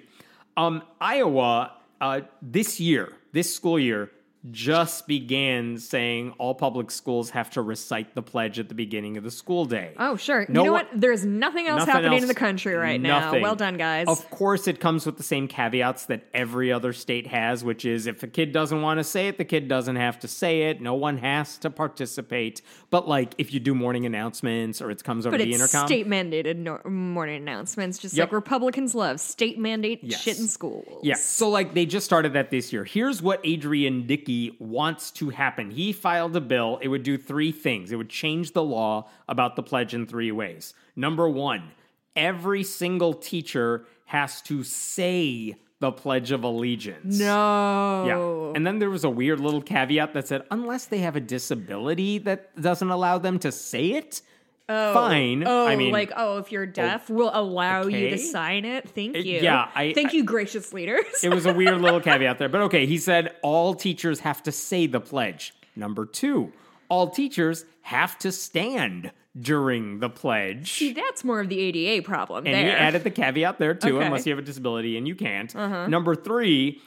[0.57, 4.13] Um, Iowa uh, this year, this school year,
[4.51, 9.23] just began saying all public schools have to recite the pledge at the beginning of
[9.25, 9.93] the school day.
[9.99, 10.47] oh, sure.
[10.49, 11.01] No you know one- what?
[11.01, 13.39] There's nothing else Nothing happening else- in the country right now.
[13.39, 14.07] Well done, guys.
[14.09, 18.07] Of course, it comes with the same caveats that every other state has, which is
[18.07, 20.81] if a kid doesn't want to say it, the kid doesn't have to say it.
[20.81, 22.63] No one has to participate.
[22.89, 25.87] But like if you do morning announcements or it comes over but the it's intercom,
[25.87, 28.29] state mandated no- morning announcements, just Yep.
[28.29, 30.23] like Republicans love state mandate Yes.
[30.23, 31.01] shit in schools.
[31.03, 31.17] Yeah.
[31.17, 32.85] So like they just started that this year.
[32.85, 35.71] Here's what Adrian Dickey wants to happen.
[35.71, 36.79] He filed a bill.
[36.83, 37.93] It would do three things.
[37.93, 40.75] It would change the law about the pledge in three ways.
[40.97, 41.71] Number one,
[42.15, 47.19] every single teacher has to say the Pledge of Allegiance.
[47.19, 48.05] No.
[48.07, 48.57] Yeah.
[48.57, 52.19] And then there was a weird little caveat that said, unless they have a disability
[52.19, 54.21] that doesn't allow them to say it,
[54.95, 55.45] fine.
[55.47, 58.89] Oh, I mean, like oh, if you're deaf, we'll allow you to sign it.
[58.91, 59.41] Thank you.
[59.41, 61.05] yeah, I- thank I- you, gracious leaders.
[61.23, 62.49] it was a weird little caveat there.
[62.49, 65.55] But okay, he said all teachers have to say the pledge.
[65.77, 66.53] Number two,
[66.89, 70.73] all teachers have to stand during the pledge.
[70.73, 72.47] See, that's more of the ADA problem.
[72.47, 72.65] and there.
[72.65, 73.97] he added the caveat there too, Okay.
[73.97, 74.07] Uh-huh.
[74.07, 75.55] unless you have a disability and you can't.
[75.55, 76.81] Number three,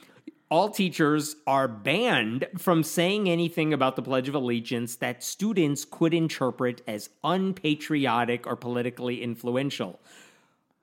[0.54, 6.14] all teachers are banned from saying anything about the Pledge of Allegiance that students could
[6.14, 9.98] interpret as unpatriotic or politically influential.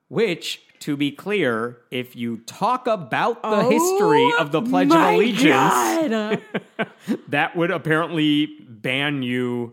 [0.08, 4.96] Which, to be clear, if you talk about the oh history of the Pledge of
[4.96, 6.42] Oh Allegiance,
[7.28, 9.72] that would apparently ban you.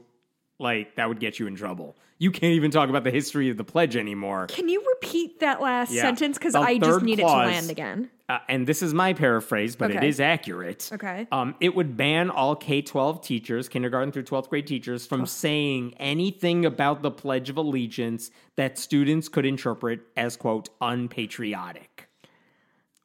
[0.60, 1.98] Like, that would get you in trouble.
[2.22, 4.48] You can't even talk about the history of the pledge anymore.
[4.48, 6.02] Can you repeat that last Yeah.
[6.02, 6.38] sentence?
[6.38, 8.10] Because I just need clause- it to land again.
[8.28, 10.08] Uh, and this is my paraphrase, but it Okay.
[10.10, 10.90] is accurate.
[10.94, 11.28] Okay.
[11.32, 15.94] Um, it would ban all K 12 teachers, kindergarten through 12th grade teachers, from saying
[15.98, 22.09] anything about the Pledge of Allegiance that students could interpret as, quote, unpatriotic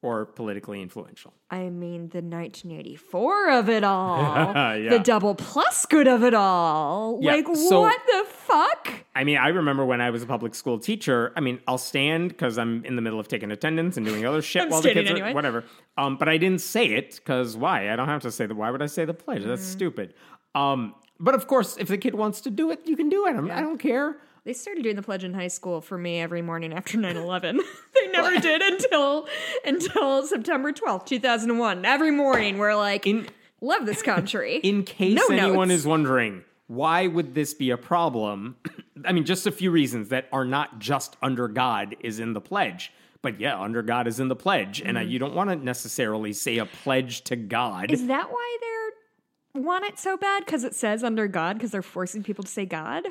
[0.05, 1.33] or politically influential.
[1.51, 4.53] I mean, the 1984 of it all.
[4.75, 4.91] Yeah.
[4.91, 7.19] The double plus good of it all.
[7.23, 8.93] Yeah, Like, so- what the fuck?
[9.15, 11.33] I mean, I remember when I was a public school teacher.
[11.37, 14.43] I mean, I'll stand because I'm in the middle of taking attendance and doing other
[14.51, 15.31] shit while the kids anyway.
[15.31, 15.65] are whatever.
[15.97, 17.91] Um, but I didn't say it because why?
[17.93, 18.55] I don't have to say the.
[18.55, 19.45] Why would I say the pledge?
[19.45, 19.73] That's Mm.
[19.73, 20.15] stupid.
[20.55, 23.37] Um, but of course, if the kid wants to do it, you can do it.
[23.37, 24.17] I'm, I don't care.
[24.45, 27.61] They started doing the pledge in high school for me every morning after 9-11.
[27.95, 29.27] they never did until
[29.65, 31.85] until September 12th, 2001.
[31.85, 33.29] Every morning we're like, In-
[33.61, 34.57] love this country.
[34.59, 35.81] In case No anyone notes.
[35.81, 38.57] is wondering, why would this be a problem?
[39.05, 42.41] I mean, just a few reasons that are not just under God is in the
[42.41, 42.93] pledge.
[43.23, 44.83] But yeah, under God is in the pledge.
[44.83, 45.11] And uh, Mm-hmm.
[45.11, 47.91] you don't want to necessarily say a pledge to God.
[47.91, 50.45] Is that why they're want it so bad?
[50.45, 53.05] Because it says under God, because they're forcing people to say God?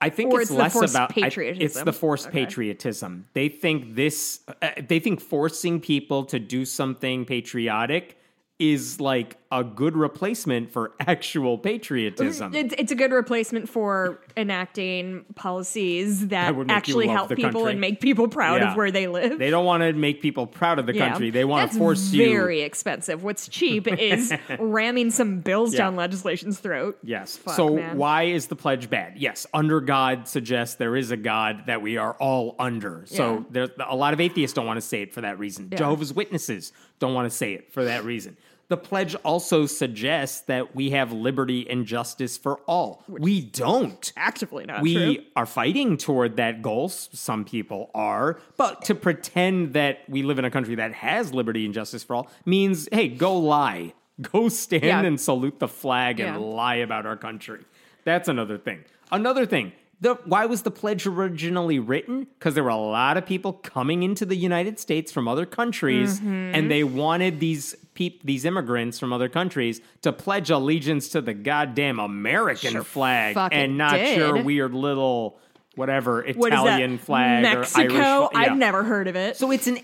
[0.00, 2.44] I think it's, it's less about I- it's the forced Okay.
[2.44, 3.26] patriotism.
[3.32, 4.40] They think this.
[4.62, 8.16] Uh, they think forcing people to do something patriotic
[8.60, 12.54] is like a good replacement for actual patriotism.
[12.54, 17.70] It's, it's a good replacement for enacting policies that, That actually help people country.
[17.72, 18.72] and make people proud Yeah.
[18.72, 19.38] of where they live.
[19.38, 21.08] They don't want to make people proud of the Yeah.
[21.08, 21.30] country.
[21.30, 22.28] They want That's to force you.
[22.28, 23.22] very expensive.
[23.24, 25.78] What's cheap is ramming some bills Yeah.
[25.78, 26.98] down legislation's throat.
[27.02, 27.36] Yes.
[27.36, 27.96] Fuck, so man.
[27.96, 29.14] why is the pledge bad?
[29.16, 33.04] Yes, under God suggests there is a God that we are all under.
[33.06, 33.42] So Yeah.
[33.50, 35.70] there's a lot of atheists don't want to say it for that reason.
[35.74, 38.36] Jehovah's Witnesses don't want to say it for that reason.
[38.68, 43.02] The pledge also suggests that we have liberty and justice for all.
[43.08, 44.12] we don't.
[44.16, 45.24] Actively not we true.
[45.36, 46.90] are fighting toward that goal.
[46.90, 51.64] Some people are, but to pretend that we live in a country that has liberty
[51.64, 55.00] and justice for all means, hey, go lie, go stand Yeah.
[55.02, 56.46] and salute the flag and Yeah.
[56.46, 57.64] lie about our country.
[58.04, 58.84] That's another thing.
[59.10, 59.72] Another thing.
[60.00, 62.28] The, why was the pledge originally written?
[62.38, 66.20] Because there were a lot of people coming into the United States from other countries,
[66.20, 66.54] Mm-hmm.
[66.54, 71.34] and they wanted these peop, these immigrants from other countries to pledge allegiance to the
[71.34, 75.38] goddamn American Sure flag, and not your weird little
[75.74, 77.00] whatever What Italian that?
[77.04, 77.82] flag Mexico?
[77.82, 78.30] or Irish.
[78.30, 78.30] flag.
[78.32, 78.52] Yeah.
[78.52, 79.36] I've never heard of it.
[79.36, 79.78] So it's an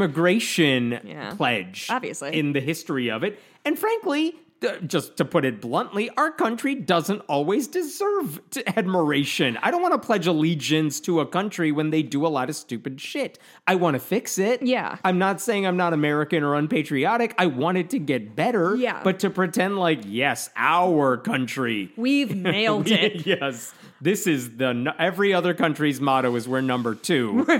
[0.00, 1.34] anti-immigration Yeah.
[1.34, 2.38] pledge, Obviously.
[2.38, 3.38] in the history of it.
[3.64, 9.56] And frankly, Uh, just to put it bluntly, our country doesn't always deserve to admiration.
[9.62, 12.56] I don't want to pledge allegiance to a country when they do a lot of
[12.56, 13.38] stupid shit.
[13.66, 14.62] I want to fix it.
[14.62, 14.98] Yeah.
[15.02, 17.34] I'm not saying I'm not American or unpatriotic.
[17.38, 18.76] I want it to get better.
[18.76, 19.00] Yeah.
[19.02, 21.90] But to pretend like, yes, our country.
[21.96, 23.26] We've nailed it.
[23.26, 23.72] yes.
[24.02, 27.46] This is the every other country's motto is we're number two.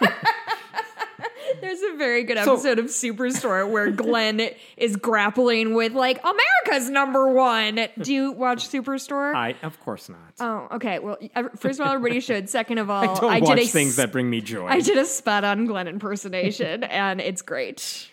[1.61, 4.41] There's a very good episode of Superstore where Glenn
[4.77, 7.87] is grappling with like America's number one.
[7.99, 9.35] Do you watch Superstore?
[9.35, 10.33] I, of course not.
[10.39, 10.99] oh, okay.
[10.99, 11.17] Well,
[11.57, 12.49] first of all, everybody should.
[12.49, 14.67] Second of all, I don't did watch a things that bring me joy.
[14.67, 18.09] I did a spot on Glenn impersonation, and it's great.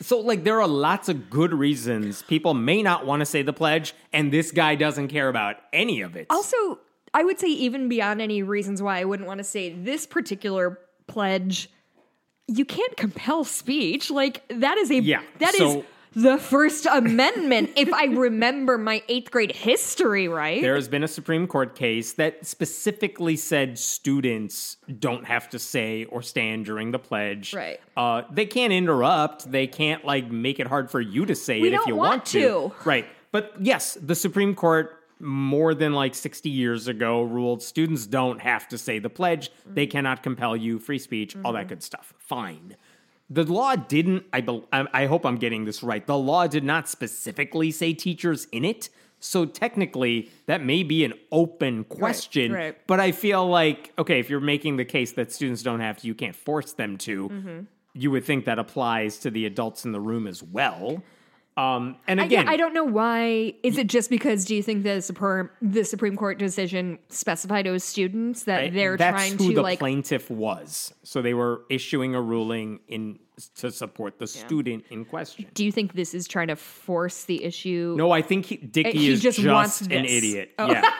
[0.00, 3.52] So, like, there are lots of good reasons people may not want to say the
[3.52, 6.26] pledge, and this guy doesn't care about any of it.
[6.30, 6.78] Also,
[7.14, 10.78] I would say even beyond any reasons why I wouldn't want to say this particular
[11.06, 11.68] pledge,
[12.56, 14.10] you can't compel speech.
[14.10, 15.84] Like that is a Yeah, that is so-
[16.14, 17.70] the First Amendment.
[17.74, 22.12] if I remember my eighth grade history right, there has been a Supreme Court case
[22.14, 27.54] that specifically said students don't have to say or stand during the pledge.
[27.54, 27.80] Right.
[27.96, 29.50] Uh, they can't interrupt.
[29.50, 32.10] They can't like make it hard for you to say We it if you want
[32.10, 32.40] want to.
[32.40, 32.72] to.
[32.84, 33.06] Right.
[33.30, 38.68] But yes, the Supreme Court more than like 60 years ago ruled students don't have
[38.68, 39.50] to say the pledge.
[39.64, 42.12] They cannot compel you free speech, all that good stuff.
[42.18, 42.76] Fine.
[43.30, 46.06] The law didn't I bel I hope I'm getting this right.
[46.06, 48.90] The law did not specifically say teachers in it.
[49.20, 52.86] So technically that may be an open question, right.
[52.86, 56.06] but I feel like okay, if you're making the case that students don't have to,
[56.06, 57.28] you can't force them to.
[57.28, 57.60] Mm-hmm.
[57.94, 61.02] You would think that applies to the adults in the room as well.
[61.56, 63.54] Um, and I- again, yeah, I don't know why.
[63.62, 67.84] Is it just because do you think the Supreme the Supreme Court decision specified was
[67.84, 69.78] students that I- they're that's trying who to the like?
[69.78, 70.94] plaintiff was.
[71.02, 73.18] So they were issuing a ruling in
[73.56, 75.46] to support the student in question.
[75.54, 77.94] do you think this is trying to force the issue?
[77.96, 79.98] No, I think he, Dickey He is just just, an this.
[80.12, 80.16] Oh.
[80.16, 80.52] idiot.
[80.58, 80.90] Yeah.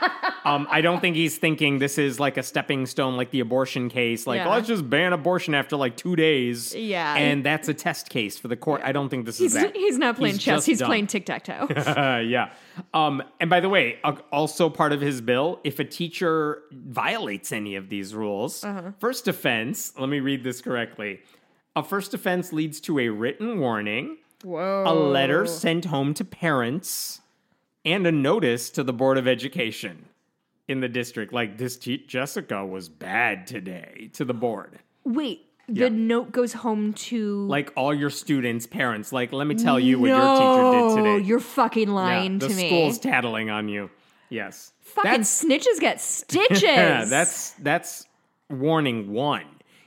[0.44, 3.88] um, I don't think he's thinking this is like a stepping stone, like the abortion
[3.88, 4.26] case.
[4.26, 4.48] Like, Yeah.
[4.48, 6.74] oh, let's just ban abortion after like two days.
[6.74, 7.14] Yeah.
[7.16, 8.80] And that's a test case for the court.
[8.82, 9.76] I don't think this He's, is that.
[9.76, 10.64] he's not playing chess.
[10.64, 10.86] He's dumb.
[10.88, 11.66] playing tic tac toe.
[11.70, 12.50] Uh, yeah.
[12.94, 17.52] Um, and by the way, uh, also part of his bill, if a teacher violates
[17.52, 18.92] any of these rules, Uh-huh.
[18.98, 21.20] first offense, let me read this correctly.
[21.74, 24.84] A first offense leads to a written warning, Whoa.
[24.86, 27.20] a letter sent home to parents,
[27.84, 30.06] and a notice to the Board of Education
[30.68, 31.32] in the district.
[31.32, 34.78] Like, this te- Jessica was bad today to the board.
[35.04, 35.84] Wait, Yeah.
[35.84, 39.98] the note goes home to Like, all your students' parents, like, let me tell you
[39.98, 41.26] what your teacher did today.
[41.26, 42.62] You're fucking Yeah, lying the to me.
[42.62, 43.88] The school's tattling on you.
[44.28, 44.72] Yes.
[44.82, 46.62] fucking That's snitches get stitches.
[46.62, 48.06] yeah, that's that's
[48.50, 49.44] warning one.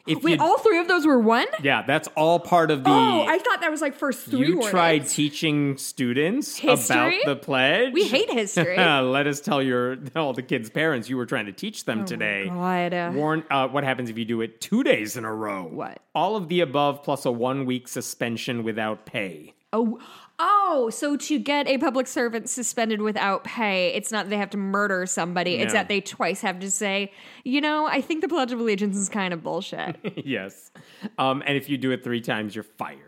[0.07, 1.47] If Wait, all three of those were one?
[1.63, 2.89] yeah, that's all part of the.
[2.91, 4.47] Oh, I thought that was like first three.
[4.47, 7.21] you tried teaching students History?
[7.21, 7.93] about the pledge.
[7.93, 8.77] We hate history.
[8.77, 12.47] Let us tell your all the kids' parents you were trying to teach them today.
[12.51, 13.15] Oh God.
[13.15, 13.43] Warn.
[13.49, 15.63] Uh, what happens if you do it two days in a row?
[15.63, 15.99] What?
[16.13, 19.53] All of the above plus a one week suspension without pay.
[19.73, 19.99] Oh,
[20.39, 24.49] oh, so to get a public servant suspended without pay, it's not that they have
[24.51, 25.55] to murder somebody.
[25.55, 27.11] It's that they twice have to say,
[27.43, 29.97] you know, I think the Pledge of Allegiance is kind of bullshit.
[30.25, 30.71] yes.
[31.17, 32.99] Um, and if you do it three times, you're fired.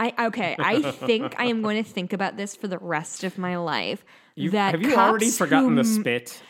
[0.00, 0.54] I okay.
[0.58, 4.04] I think I am going to think about this for the rest of my life.
[4.36, 6.40] You, that have you already forgotten the spit?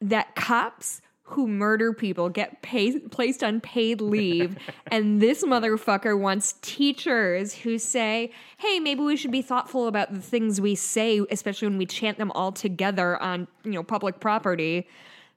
[0.00, 4.56] that cops who murder people get pay, placed on paid leave,
[4.88, 10.20] and this motherfucker wants teachers who say, "Hey, maybe we should be thoughtful about the
[10.20, 14.86] things we say, especially when we chant them all together on you know public property."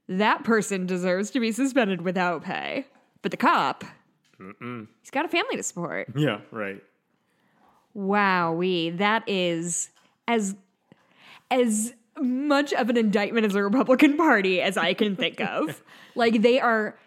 [0.10, 2.86] That person deserves to be suspended without pay,
[3.22, 3.84] but the cop,
[4.38, 6.08] he's got a family to support.
[6.16, 6.82] Yeah, right.
[7.96, 9.90] Wowee, that is
[10.28, 10.56] as
[11.50, 15.84] as much of an indictment as the Republican Party as I can think of.
[16.16, 16.98] like they are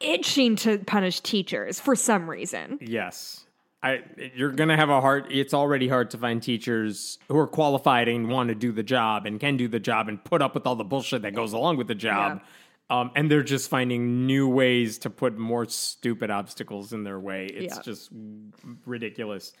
[0.00, 2.78] itching to punish teachers for some reason.
[2.80, 3.44] Yes.
[3.82, 4.02] I,
[4.34, 8.08] you're going to have a hard it's already hard to find teachers who are qualified
[8.08, 10.66] and want to do the job and can do the job and put up with
[10.66, 12.40] all the bullshit that goes along with the job.
[12.88, 17.46] Um, and they're just finding new ways to put more stupid obstacles in their way.
[17.46, 17.82] It's Yeah.
[17.82, 18.10] just
[18.84, 19.52] ridiculous.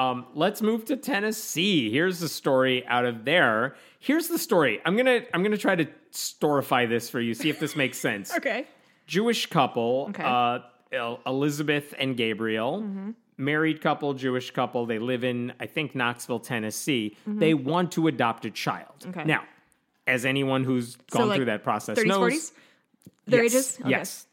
[0.00, 1.90] Um, let's move to Tennessee.
[1.90, 3.76] Here's the story out of there.
[3.98, 4.80] Here's the story.
[4.86, 7.34] I'm gonna I'm gonna try to storify this for you.
[7.34, 8.32] See if this makes sense.
[8.40, 8.66] Okay.
[9.06, 10.22] Jewish couple, Okay.
[10.22, 14.86] uh, Elizabeth and Gabriel, married couple, Jewish couple.
[14.86, 17.16] They live in, I think, Knoxville, Tennessee.
[17.26, 19.04] They want to adopt a child.
[19.08, 19.24] Okay.
[19.24, 19.42] Now,
[20.06, 22.52] as anyone who's gone like through that process 30s, knows, 40s?
[23.26, 23.78] Their yes, ages?
[23.80, 23.90] Okay.
[23.90, 24.26] yes.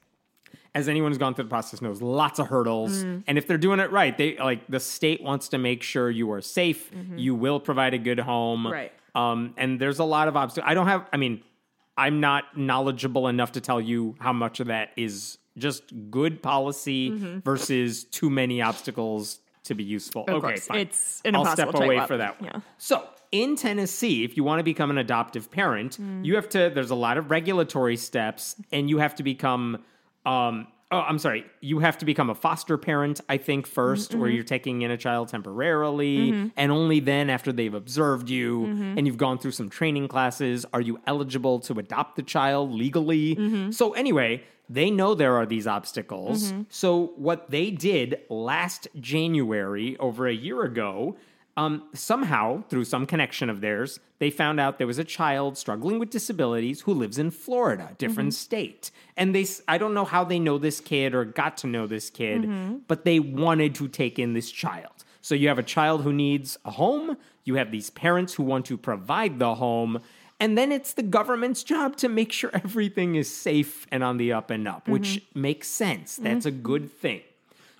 [0.77, 3.01] As anyone who's gone through the process knows, lots of hurdles.
[3.01, 6.31] And if they're doing it right, they like the state wants to make sure you
[6.31, 6.91] are safe.
[7.15, 8.67] You will provide a good home.
[8.67, 8.91] Right.
[9.15, 10.69] Um, and there's a lot of obstacles.
[10.69, 11.07] I don't have.
[11.11, 11.41] I mean,
[11.97, 17.09] I'm not knowledgeable enough to tell you how much of that is just good policy
[17.43, 20.23] versus too many obstacles to be useful.
[20.27, 20.79] Of okay, course, fine.
[20.81, 22.51] it's an I'll step away for that one.
[22.53, 22.59] Yeah.
[22.77, 26.23] So in Tennessee, if you want to become an adoptive parent, Mm.
[26.23, 26.69] you have to.
[26.73, 29.83] There's a lot of regulatory steps, and you have to become.
[30.27, 31.45] Um, oh, I'm sorry.
[31.61, 34.19] You have to become a foster parent, I think, 1st Mm-hmm.
[34.19, 38.97] where you're taking in a child temporarily, and only then, after they've observed you Mm-hmm.
[38.97, 43.35] and you've gone through some training classes, are you eligible to adopt the child legally.
[43.35, 43.71] Mm-hmm.
[43.71, 44.43] So anyway.
[44.69, 46.51] They know there are these obstacles.
[46.67, 51.15] So, what they did last January, over a year ago,
[51.57, 55.97] um, somehow, through some connection of theirs, they found out there was a child struggling
[55.97, 58.35] with disabilities who lives in Florida, different mm-hmm.
[58.35, 58.91] state.
[59.17, 62.11] And they, I don't know how they know this kid or got to know this
[62.11, 62.77] kid, mm-hmm.
[62.87, 64.91] but they wanted to take in this child.
[65.21, 68.67] So you have a child who needs a home, you have these parents who want
[68.67, 69.99] to provide the home,
[70.39, 74.31] and then it's the government's job to make sure everything is safe and on the
[74.31, 75.41] up and up, which mm-hmm.
[75.41, 76.17] makes sense.
[76.17, 77.21] That's a good thing.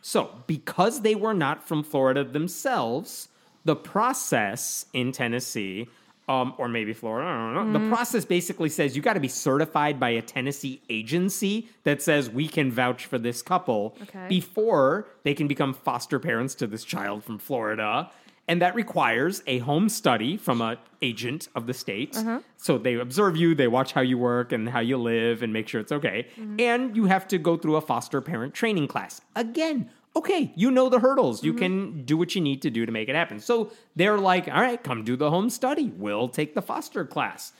[0.01, 3.29] So, because they were not from Florida themselves,
[3.67, 5.89] the process in Tennessee,
[6.29, 7.93] um, or maybe Florida, I don't know, the mm-hmm.
[7.93, 12.47] process basically says you got to be certified by a Tennessee agency that says we
[12.47, 14.25] can vouch for this couple Okay.
[14.29, 18.09] before they can become foster parents to this child from Florida.
[18.49, 22.15] And that requires a home study from an agent of the state.
[22.15, 22.39] Uh-huh.
[22.55, 25.67] So they observe you, they watch how you work and how you live and make
[25.67, 26.27] sure it's okay.
[26.39, 26.61] Mm-hmm.
[26.61, 29.19] And you have to go through a foster parent training class.
[29.35, 31.43] Again, okay, you know the hurdles.
[31.43, 33.39] You can do what you need to do to make it happen.
[33.39, 35.91] So they're like, all right, come do the home study.
[35.95, 37.53] We'll take the foster class.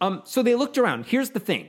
[0.00, 1.06] Um, so they looked around.
[1.06, 1.68] Here's the thing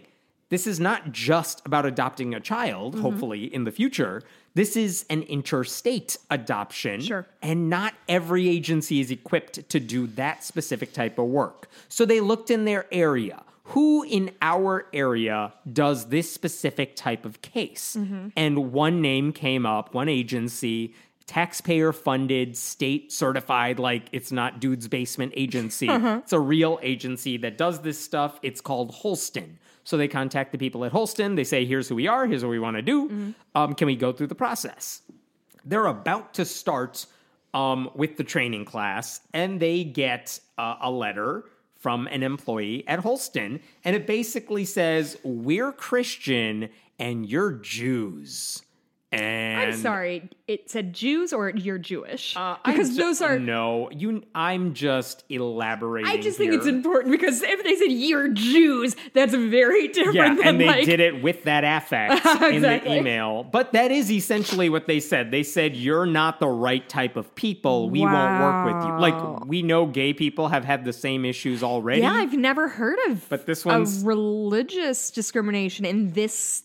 [0.50, 4.22] this is not just about adopting a child, hopefully, in the future.
[4.54, 7.00] This is an interstate adoption.
[7.00, 7.26] Sure.
[7.42, 11.70] And not every agency is equipped to do that specific type of work.
[11.88, 13.44] So they looked in their area.
[13.72, 17.96] Who in our area does this specific type of case?
[18.36, 20.94] And one name came up, one agency,
[21.26, 25.88] taxpayer funded, state certified, like it's not Dude's Basement Agency.
[26.24, 28.40] It's a real agency that does this stuff.
[28.42, 29.60] It's called Holston.
[29.84, 31.36] So they contact the people at Holston.
[31.36, 33.34] They say, here's who we are, here's what we want to do.
[33.56, 35.02] Um, can we go through the process?
[35.66, 37.06] they're about to start
[37.54, 41.46] um, with the training class, and they get uh, a letter
[41.82, 48.62] from an employee at Holston, and it basically says, "We're Christian and you're Jews."
[49.14, 50.30] And I'm sorry.
[50.48, 53.38] It said Jews or you're Jewish Uh, because those are.
[53.40, 53.90] no.
[53.92, 56.10] You, I'm just elaborating.
[56.10, 60.34] I just think it's important because if they said you're Jews, that's very different Yeah,
[60.36, 60.86] than and they like.
[60.86, 63.44] did it with that affect in the email.
[63.44, 65.32] But that is essentially what they said.
[65.32, 67.90] They said, You're not the right type of people.
[67.90, 68.98] We won't work with you.
[69.00, 72.02] Like, we know gay people have had the same issues already.
[72.02, 76.64] Yeah, I've never heard of But this one's- religious discrimination in this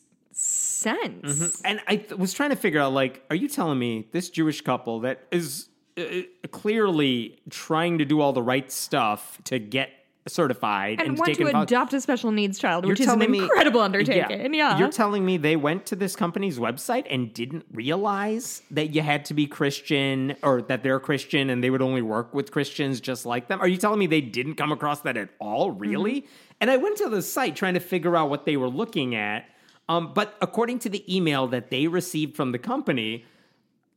[0.77, 1.25] sense.
[1.41, 1.67] Mm-hmm.
[1.67, 4.61] And I th- was trying to figure out, like, are you telling me this Jewish
[4.61, 6.03] couple that is uh,
[6.51, 9.91] clearly trying to do all the right stuff to get
[10.29, 13.31] certified And and, want to adopt a special needs child, You're which is an telling
[13.31, 14.55] me- incredible undertaking.
[14.55, 14.77] Yeah.
[14.77, 19.25] You're telling me they went to this company's website and didn't realize that you had
[19.27, 23.25] to be Christian or that they're Christian and they would only work with Christians just
[23.25, 23.61] like them?
[23.61, 25.71] Are you telling me they didn't come across that at all?
[25.71, 26.23] Really?
[26.23, 26.53] Mm-hmm.
[26.61, 29.49] And I went to the site trying to figure out what they were looking at.
[29.89, 33.25] Um, but according to the email that they received from the company,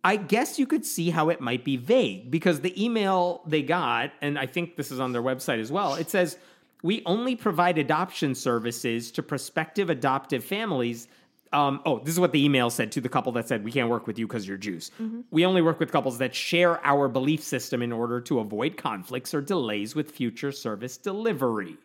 [0.04, 4.12] I guess you could see how it might be vague because the email they got,
[4.22, 6.38] and I think this is on their website as well, it says,
[6.84, 11.08] We only provide adoption services to prospective adoptive families.
[11.52, 13.90] Um, oh, this is what the email said to the couple that said, We can't
[13.90, 14.92] work with you because you're Jews.
[15.32, 19.34] We only work with couples that share our belief system in order to avoid conflicts
[19.34, 21.78] or delays with future service delivery.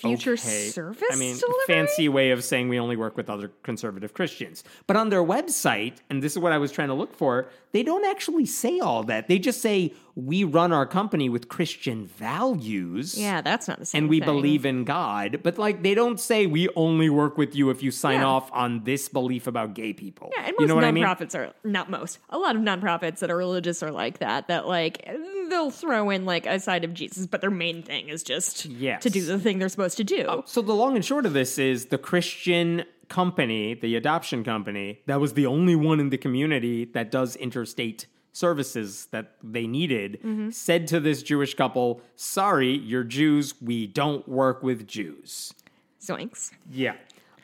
[0.00, 0.68] Future Okay.
[0.68, 1.64] service I mean, delivery?
[1.66, 4.64] fancy way of saying we only work with other conservative Christians.
[4.86, 7.82] But on their website, and this is what I was trying to look for, they
[7.82, 9.28] don't actually say all that.
[9.28, 13.16] They just say we run our company with Christian values.
[13.18, 14.04] Yeah, that's not the same.
[14.04, 14.26] And we thing.
[14.26, 17.90] believe in God, but like they don't say we only work with you if you
[17.90, 18.26] sign Yeah.
[18.26, 20.30] off on this belief about gay people.
[20.36, 21.04] Yeah, and you most know what I mean?
[21.04, 22.18] nonprofits are not most.
[22.30, 24.48] A lot of nonprofits that are religious are like that.
[24.48, 25.06] That like
[25.50, 29.02] they'll throw in like a side of Jesus, but their main thing is just Yes.
[29.02, 30.42] to do the thing they're supposed to do.
[30.46, 35.20] So the long and short of this is the Christian company, the adoption company, that
[35.20, 40.50] was the only one in the community that does interstate services that they needed, Mm-hmm.
[40.50, 43.54] said to this Jewish couple, "Sorry, you're Jews.
[43.60, 45.52] We don't work with Jews."
[46.00, 46.52] Zoinks.
[46.70, 46.94] Yeah.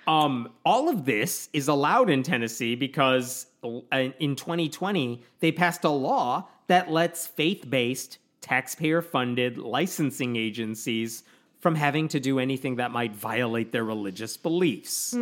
[0.07, 5.90] Um, all of this is allowed in Tennessee because uh, in 2020 they passed a
[5.90, 11.23] law that lets faith-based, taxpayer-funded licensing agencies
[11.61, 15.14] from having to do anything that might violate their religious beliefs.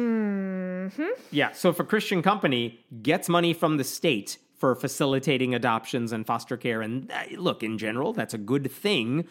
[1.30, 6.26] Yeah, so if a Christian company gets money from the state for facilitating adoptions and
[6.26, 9.26] foster care, and uh, look, in general, that's a good thing.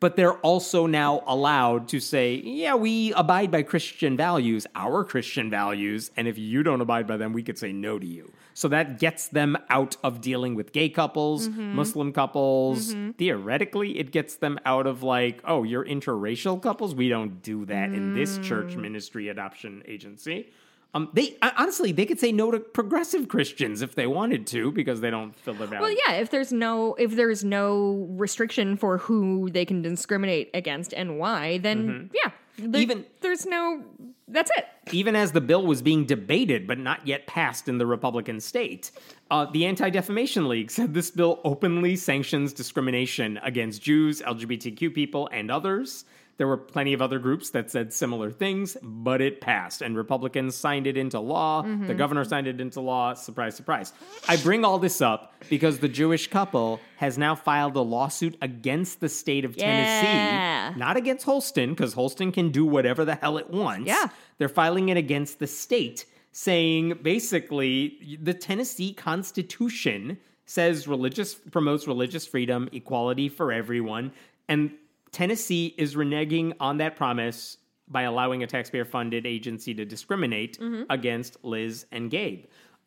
[0.00, 5.50] But they're also now allowed to say, yeah, we abide by Christian values, our Christian
[5.50, 8.30] values, and if you don't abide by them, we could say no to you.
[8.58, 11.76] So that gets them out of dealing with gay couples, mm-hmm.
[11.76, 12.92] Muslim couples.
[12.92, 13.12] Mm-hmm.
[13.12, 16.92] Theoretically, it gets them out of like, oh, you're interracial couples.
[16.92, 18.78] We don't do that in this church mm.
[18.78, 20.50] ministry adoption agency.
[20.92, 25.02] Um, they honestly they could say no to progressive Christians if they wanted to because
[25.02, 29.50] they don't fill their Well, yeah, if there's no if there's no restriction for who
[29.50, 32.06] they can discriminate against and why, then mm-hmm.
[32.12, 33.82] yeah, there- Even- there's no
[34.30, 34.66] that's it.
[34.92, 38.90] Even as the bill was being debated but not yet passed in the Republican state,
[39.30, 45.28] uh, the Anti Defamation League said this bill openly sanctions discrimination against Jews, LGBTQ people,
[45.32, 46.04] and others.
[46.38, 50.54] There were plenty of other groups that said similar things, but it passed, and Republicans
[50.54, 51.62] signed it into law.
[51.62, 51.96] The mm-hmm.
[51.96, 53.14] governor signed it into law.
[53.14, 53.92] Surprise, surprise.
[54.28, 59.00] I bring all this up because the Jewish couple has now filed a lawsuit against
[59.00, 60.70] the state of Yeah.
[60.70, 63.88] Tennessee, not against Holston, because Holston can do whatever the hell it wants.
[63.88, 64.08] Yeah.
[64.38, 72.26] They're filing it against the state, saying basically the Tennessee Constitution says religious promotes religious
[72.26, 74.12] freedom, equality for everyone,
[74.48, 74.70] and
[75.12, 80.58] Tennessee is reneging on that promise by allowing a taxpayer-funded agency to discriminate
[80.90, 82.44] against Liz and Gabe.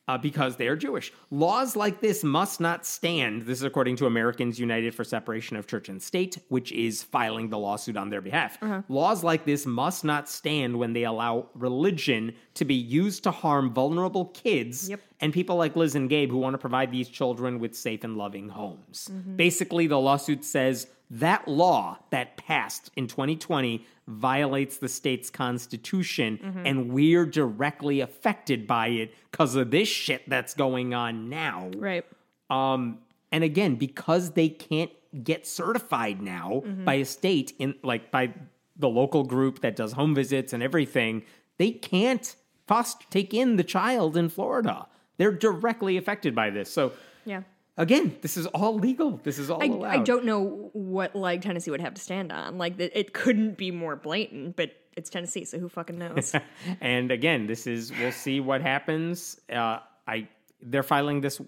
[0.08, 1.14] Uh, because they are Jewish.
[1.30, 3.44] Laws like this must not stand.
[3.44, 7.48] This is according to Americans United for Separation of Church and State, which is filing
[7.50, 8.58] the lawsuit on their behalf.
[8.90, 13.74] Laws like this must not stand when they allow religion to be used to harm
[13.74, 15.00] vulnerable kids Yep.
[15.22, 18.18] And people like Liz and Gabe who want to provide these children with safe and
[18.18, 19.08] loving homes.
[19.10, 19.20] Mm-hmm.
[19.20, 19.36] Mm-hmm.
[19.36, 26.66] Basically, the lawsuit says that law that passed in 2020 violates the state's constitution, mm-hmm.
[26.66, 31.70] and we're directly affected by it because of this shit that's going on now.
[31.78, 32.06] Right.
[32.50, 33.00] Um,
[33.32, 34.92] and again, because they can't
[35.24, 38.34] get certified now by a state in like by
[38.78, 41.24] the local group that does home visits and everything,
[41.58, 42.36] they can't
[42.68, 44.88] foster take in the child in Florida.
[45.22, 46.74] They're directly affected by this.
[46.74, 46.94] So
[47.26, 47.44] Yeah.
[47.78, 49.20] again, this is all legal.
[49.22, 49.90] This is all I, allowed.
[49.92, 52.58] I don't know what leg Tennessee would have to stand on.
[52.58, 56.34] Like it, it couldn't be more blatant, but it's Tennessee, so who fucking knows?
[56.82, 59.40] and again, this is we'll see what happens.
[59.48, 60.28] Uh, I
[60.60, 61.40] they're filing this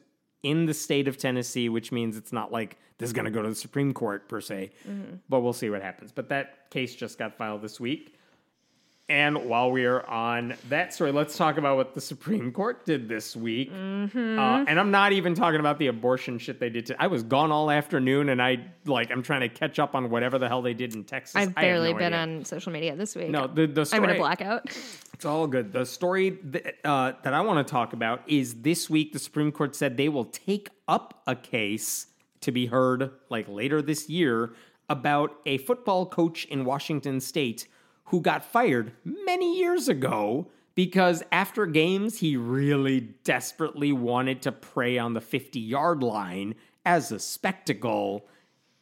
[0.44, 3.42] in the state of Tennessee, which means it's not like this is going to go
[3.42, 4.70] to the Supreme Court per se,
[5.30, 6.12] but we'll see what happens.
[6.12, 8.20] But that case just got filed this week.
[9.10, 13.10] And while we are on that story, let's talk about what the Supreme Court did
[13.10, 13.70] this week.
[13.70, 13.76] Uh,
[14.16, 16.86] and I'm not even talking about the abortion shit they did.
[16.86, 20.10] To, I was gone all afternoon, and I like I'm trying to catch up on
[20.10, 21.36] whatever the hell they did in Texas.
[21.36, 22.38] I've barely no been idea.
[22.38, 23.30] on social media this week.
[23.30, 24.66] No, the the I'm in a blackout.
[25.14, 25.74] it's all good.
[25.74, 29.52] The story th- uh, that I want to talk about is this week the Supreme
[29.52, 32.08] Court said they will take up a case
[32.40, 34.54] to be heard like later this year
[34.90, 37.68] about a football coach in Washington state
[38.06, 44.98] who got fired many years ago because after games he really desperately wanted to pray
[44.98, 48.26] on the 50 yard line as a spectacle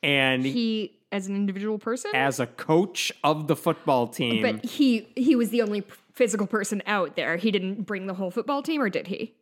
[0.04, 5.08] and He, as an individual person, as a coach of the football team but he
[5.16, 7.38] he was the only physical person out there.
[7.38, 9.34] He didn't bring the whole football team, or did he?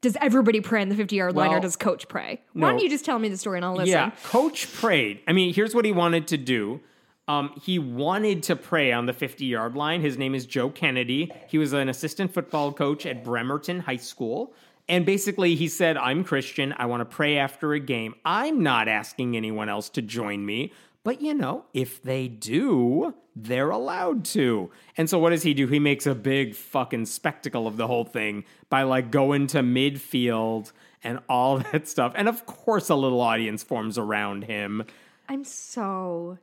[0.00, 2.40] Does everybody pray on the 50 yard line, or does coach pray?
[2.52, 2.70] Why no.
[2.70, 3.88] don't you just tell me the story and I'll listen?
[3.88, 5.20] Yeah, coach prayed.
[5.26, 6.80] I mean, here's what he wanted to do.
[7.28, 10.00] Um, he wanted to pray on the 50 yard line.
[10.00, 11.32] His name is Joe Kennedy.
[11.48, 14.54] He was an assistant football coach at Bremerton High School.
[14.88, 16.72] And basically, he said, I'm Christian.
[16.76, 18.14] I want to pray after a game.
[18.24, 20.72] I'm not asking anyone else to join me.
[21.02, 24.70] But you know, if they do, they're allowed to.
[24.96, 25.66] And so what does he do?
[25.66, 30.72] He makes a big fucking spectacle of the whole thing by like going to midfield
[31.04, 32.12] and all that stuff.
[32.16, 34.84] And of course, a little audience forms around him.
[35.28, 36.38] I'm so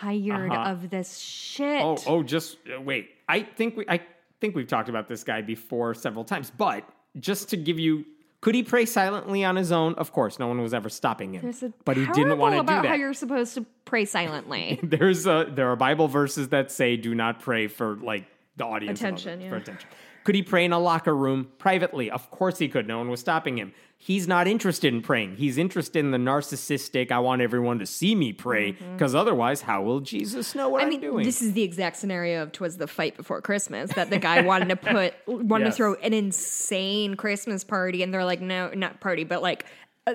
[0.00, 0.70] tired Uh-huh.
[0.70, 1.82] of this shit.
[1.82, 3.10] Oh, oh, just uh, wait.
[3.28, 4.00] I think we, I
[4.40, 6.50] think we've talked about this guy before several times.
[6.56, 6.88] But
[7.18, 8.04] just to give you,
[8.40, 9.94] could he pray silently on his own?
[9.94, 11.52] Of course, no one was ever stopping him.
[11.84, 12.88] But he didn't want to do about that.
[12.88, 14.78] how you're supposed to pray silently.
[14.82, 18.24] There's a there are Bible verses that say do not pray for like
[18.56, 19.50] the audience Attention, yeah.
[19.50, 19.88] for attention.
[20.26, 22.10] Could he pray in a locker room privately?
[22.10, 22.88] Of course he could.
[22.88, 23.72] No one was stopping him.
[23.96, 25.36] He's not interested in praying.
[25.36, 28.92] He's interested in the narcissistic, I want everyone to see me pray, mm-hmm.
[28.94, 31.24] because otherwise, how will Jesus know what I am mean, doing?
[31.24, 34.68] this is the exact scenario of "Twas the Fight Before Christmas" that the guy wanted
[34.70, 35.74] to put wanted Yes.
[35.74, 39.64] to throw an insane Christmas party, and they're like, no, not party, but like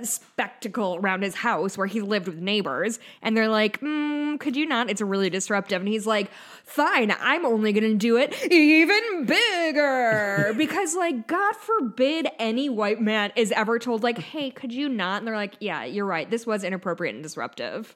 [0.03, 4.65] spectacle around his house where he lived with neighbors, and they're like, mm, could you
[4.65, 4.89] not?
[4.89, 6.31] It's really disruptive, and he's like,
[6.63, 13.31] fine, I'm only gonna do it even bigger because, like, God forbid any white man
[13.35, 15.19] is ever told like, hey, could you not?
[15.19, 17.95] And they're like, yeah, you're right, this was inappropriate and disruptive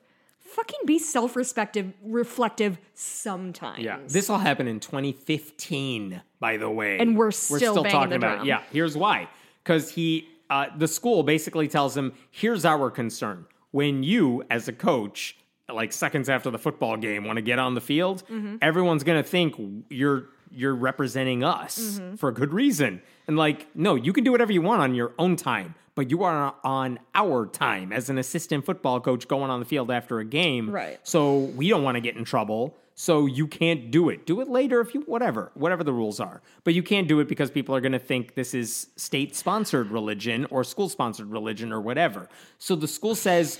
[0.55, 7.17] fucking be self-respective reflective sometimes Yeah, this all happened in 2015, by the way, And
[7.17, 8.39] we're still banging talking the about.
[8.41, 8.45] It.
[8.45, 9.27] Yeah, here's why:
[9.63, 14.73] because he, uh, the school basically tells him, "Here's our concern: when you, as a
[14.73, 15.37] coach,
[15.71, 18.57] like seconds after the football game, want to get on the field, Mm-hmm.
[18.61, 19.55] everyone's gonna think
[19.89, 22.15] you're you're representing us Mm-hmm.
[22.15, 25.13] for a good reason, and like, no, you can do whatever you want on your
[25.17, 29.61] own time." But you are on our time as an assistant football coach going on
[29.61, 30.69] the field after a game.
[30.69, 30.99] Right.
[31.03, 32.75] So we don't want to get in trouble.
[32.97, 34.25] So you can't do it.
[34.25, 36.41] Do it later if you whatever, whatever the rules are.
[36.63, 39.91] But you can't do it because people are going to think this is state sponsored
[39.91, 42.29] religion or school sponsored religion or whatever.
[42.57, 43.59] So the school says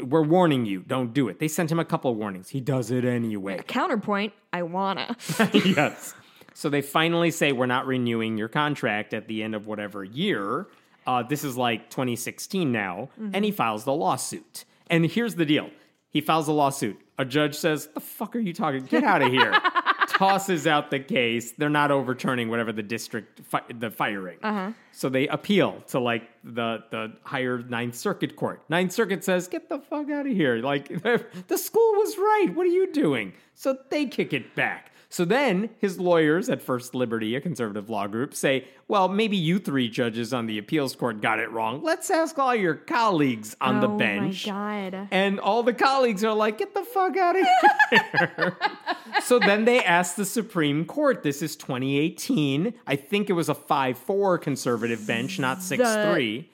[0.00, 1.38] we're warning you, don't do it.
[1.38, 2.48] They sent him a couple of warnings.
[2.48, 3.60] He does it anyway.
[3.66, 5.16] counterpoint i wanna
[5.52, 6.14] yes.
[6.54, 10.66] So they finally say we're not renewing your contract at the end of whatever year.
[11.06, 14.64] Uh, this is like 2016 now, and he files the lawsuit.
[14.90, 15.70] And here's the deal:
[16.10, 17.00] he files a lawsuit.
[17.18, 18.84] A judge says, "The fuck are you talking?
[18.84, 19.52] Get out of here!"
[20.08, 21.52] Tosses out the case.
[21.52, 24.38] They're not overturning whatever the district fi- the firing.
[24.42, 24.72] Uh-huh.
[24.92, 28.62] So they appeal to like the the higher Ninth Circuit Court.
[28.68, 30.88] Ninth Circuit says, "Get the fuck out of here!" Like
[31.48, 32.48] the school was right.
[32.54, 33.32] What are you doing?
[33.54, 34.89] So they kick it back.
[35.12, 39.58] So then his lawyers at First Liberty, a conservative law group, say, well, maybe you
[39.58, 41.82] three judges on the appeals court got it wrong.
[41.82, 44.46] Let's ask all your colleagues on the oh bench.
[44.46, 44.52] my
[44.90, 47.44] god And all the colleagues are like, get the fuck out of
[47.90, 48.56] here.
[49.22, 51.24] so then they asked the Supreme Court.
[51.24, 52.72] This is 2018.
[52.86, 55.82] I think it was a 5 4 conservative bench, not 6
[56.12, 56.50] 3.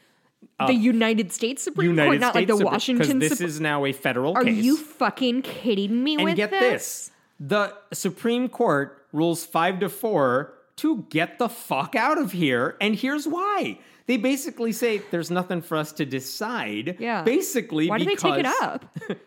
[0.67, 3.61] the united states supreme uh, United court not like the Supreme- washington this Sup- is
[3.61, 4.65] now a federal are case.
[4.65, 7.11] you fucking kidding me and with get this.
[7.39, 12.77] The Supreme Court rules 5 to 4 to get the fuck out of here.
[12.81, 13.79] And here's why.
[14.07, 16.97] They basically say there's nothing for us to decide.
[16.99, 18.85] yeah Basically, why do they take it because- up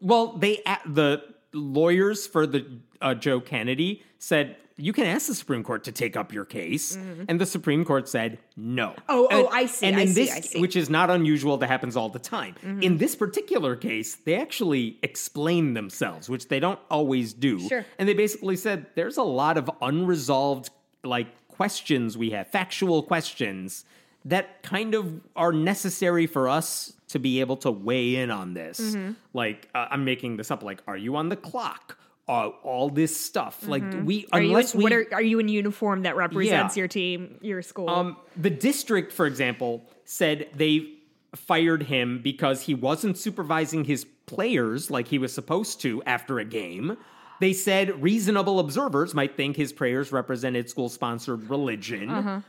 [0.00, 1.22] Well, they the
[1.52, 2.66] lawyers for the
[3.00, 6.96] uh, Joe Kennedy said you can ask the Supreme Court to take up your case,
[6.96, 8.88] and the Supreme Court said no.
[8.88, 9.00] Mm-hmm.
[9.08, 10.48] Oh, oh, I see, And I in see, this.
[10.48, 10.60] Mm-hmm.
[10.60, 12.54] which is not unusual, that happens all the time.
[12.82, 17.58] In this particular case, they actually explain themselves, which they don't always do.
[17.68, 17.86] Sure.
[17.98, 20.70] And they basically said there's a lot of unresolved
[21.02, 23.84] like questions we have, factual questions
[24.26, 28.80] that kind of are necessary for us to be able to weigh in on this.
[28.80, 29.12] Mm-hmm.
[29.32, 30.62] Like uh, I'm making this up.
[30.62, 31.96] Like, are you on the clock?
[32.28, 33.66] Uh, all this stuff.
[33.68, 34.34] Like we Mm-hmm.
[34.34, 36.80] are unless in, we what are, are you in uniform that represents Yeah.
[36.80, 40.88] your team your school um, the district, for example, said they
[41.36, 46.44] fired him because he wasn't supervising his players like he was supposed to after a
[46.44, 46.96] game.
[47.38, 52.10] They said reasonable observers might think his prayers represented school sponsored religion.
[52.10, 52.40] Uh-huh.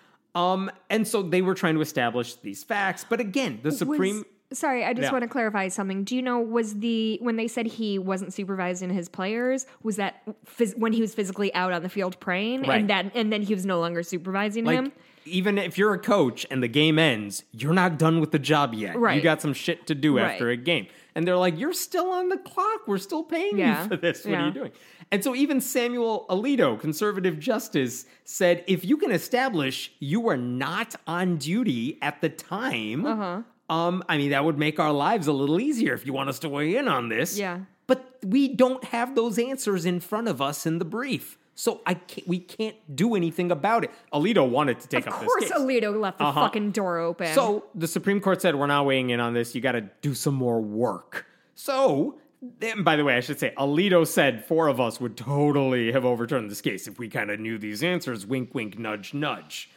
[0.42, 3.06] Um, and so they were trying to establish these facts.
[3.08, 4.18] But again, the Supreme.
[4.18, 5.12] Was, sorry, I just Yeah.
[5.12, 6.04] want to clarify something.
[6.04, 10.22] Do you know was the when they said he wasn't supervising his players was that
[10.46, 12.80] phys- when he was physically out on the field praying Right.
[12.82, 14.92] and that and then he was no longer supervising like, him?
[15.26, 18.74] even if you're a coach and the game ends, you're not done with the job
[18.74, 18.98] yet.
[18.98, 19.16] Right.
[19.18, 20.32] You got some shit to do Right.
[20.32, 20.88] after a game.
[21.16, 22.88] And they're like, you're still on the clock.
[22.88, 23.82] We're still paying Yeah.
[23.84, 24.24] you for this.
[24.24, 24.72] What are you doing?
[25.12, 30.96] And so even Samuel Alito, conservative justice, said if you can establish you were not
[31.08, 33.42] on duty at the time, Uh-huh.
[33.70, 36.40] Um, I mean, that would make our lives a little easier if you want us
[36.40, 37.38] to weigh in on this.
[37.38, 37.60] Yeah.
[37.88, 41.38] But we don't have those answers in front of us in the brief.
[41.56, 43.92] So I can't, we can't do anything about it.
[44.14, 45.60] Alito wanted to take Of up course, this case.
[45.60, 46.42] Alito left the Uh-huh.
[46.42, 47.34] fucking door open.
[47.34, 49.56] So the Supreme Court said, we're not weighing in on this.
[49.56, 51.26] You got to do some more work.
[51.56, 52.20] So,
[52.62, 56.06] and by the way, I should say, Alito said four of us would totally have
[56.06, 58.24] overturned this case if we kind of knew these answers.
[58.28, 59.72] Wink, wink, nudge, nudge.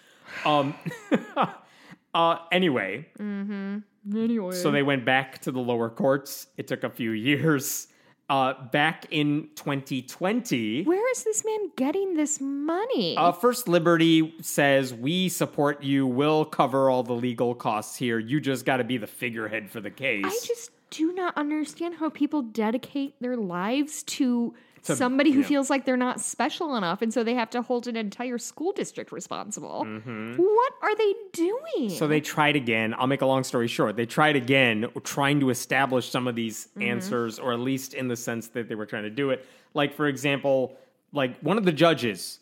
[0.44, 0.74] Um,
[2.14, 3.78] uh, anyway, Mm-hmm.
[4.16, 6.46] anyway, so they went back to the lower courts.
[6.56, 7.86] It took a few years.
[8.28, 13.16] Uh, back in 2020, where is this man getting this money?
[13.16, 16.06] Uh, First Liberty says we support you.
[16.06, 18.20] We'll cover all the legal costs here.
[18.20, 20.24] You just got to be the figurehead for the case.
[20.24, 25.46] I just do not understand how people dedicate their lives to somebody who yeah.
[25.46, 28.72] feels like they're not special enough, and so they have to hold an entire school
[28.72, 29.84] district responsible.
[29.84, 30.36] Mm-hmm.
[30.36, 31.90] What are they doing?
[31.90, 32.94] So they tried again.
[32.98, 33.96] I'll make a long story short.
[33.96, 36.82] They tried again, trying to establish some of these Mm-hmm.
[36.82, 39.44] answers, or at least in the sense that they were trying to do it.
[39.74, 40.76] Like, for example,
[41.12, 42.38] like one of the judges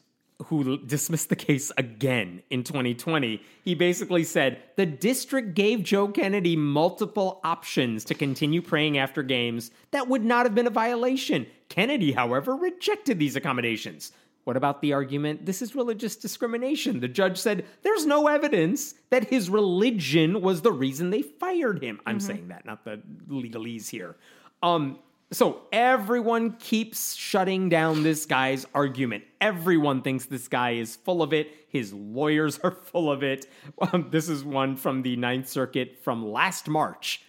[0.47, 6.57] who dismissed the case again in 2020, he basically said the district gave Joe Kennedy
[6.57, 11.47] multiple options to continue praying after games that would not have been a violation.
[11.69, 14.13] Kennedy, however, rejected these accommodations.
[14.45, 17.01] What about the argument this is religious discrimination?
[17.01, 22.01] The judge said there's no evidence that his religion was the reason they fired him.
[22.07, 24.17] I'm saying that, not the legalese here.
[24.63, 25.01] Um,
[25.31, 29.25] so everyone keeps shutting down this guy's argument.
[29.43, 31.67] Everyone thinks this guy is full of it.
[31.69, 33.47] His lawyers are full of it.
[33.93, 37.21] Um, this is one from the Ninth Circuit from last March.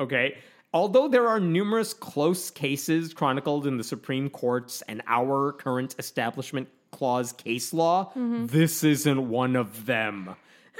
[0.00, 0.38] Okay.
[0.74, 6.68] Although there are numerous close cases chronicled in the Supreme Court's and our current Establishment
[6.90, 8.46] Clause case law, mm-hmm.
[8.46, 10.34] this isn't one of them.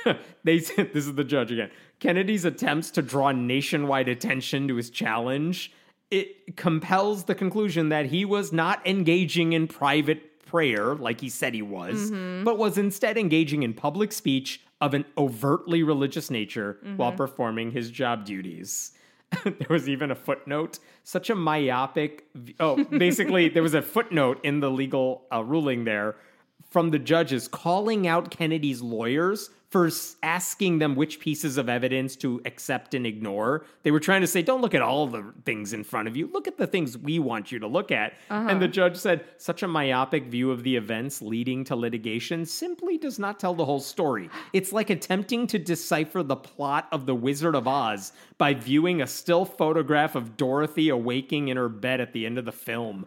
[0.45, 1.71] they said, this is the judge again.
[2.01, 5.73] Kennedy's attempts to draw nationwide attention to his challenge,
[6.11, 11.55] it compels the conclusion that he was not engaging in private prayer like he said
[11.55, 12.45] he was, mm-hmm.
[12.45, 17.17] but was instead engaging in public speech of an overtly religious nature while mm-hmm.
[17.17, 18.93] performing his job duties.
[19.45, 20.79] there was even a footnote.
[21.05, 22.27] Such a myopic.
[22.61, 26.17] Oh, basically, there was a footnote in the legal uh, ruling there
[26.71, 29.91] from the judges calling out Kennedy's lawyers for
[30.23, 33.65] asking them which pieces of evidence to accept and ignore.
[33.85, 36.29] They were trying to say, don't look at all the things in front of you,
[36.31, 38.13] look at the things we want you to look at.
[38.29, 38.49] Uh-huh.
[38.51, 42.99] And the judge said, such a myopic view of the events leading to litigation simply
[42.99, 44.29] does not tell the whole story.
[44.53, 49.07] It's like attempting to decipher the plot of The Wizard of Oz by viewing a
[49.07, 53.07] still photograph of Dorothy awaking in her bed at the end of the film.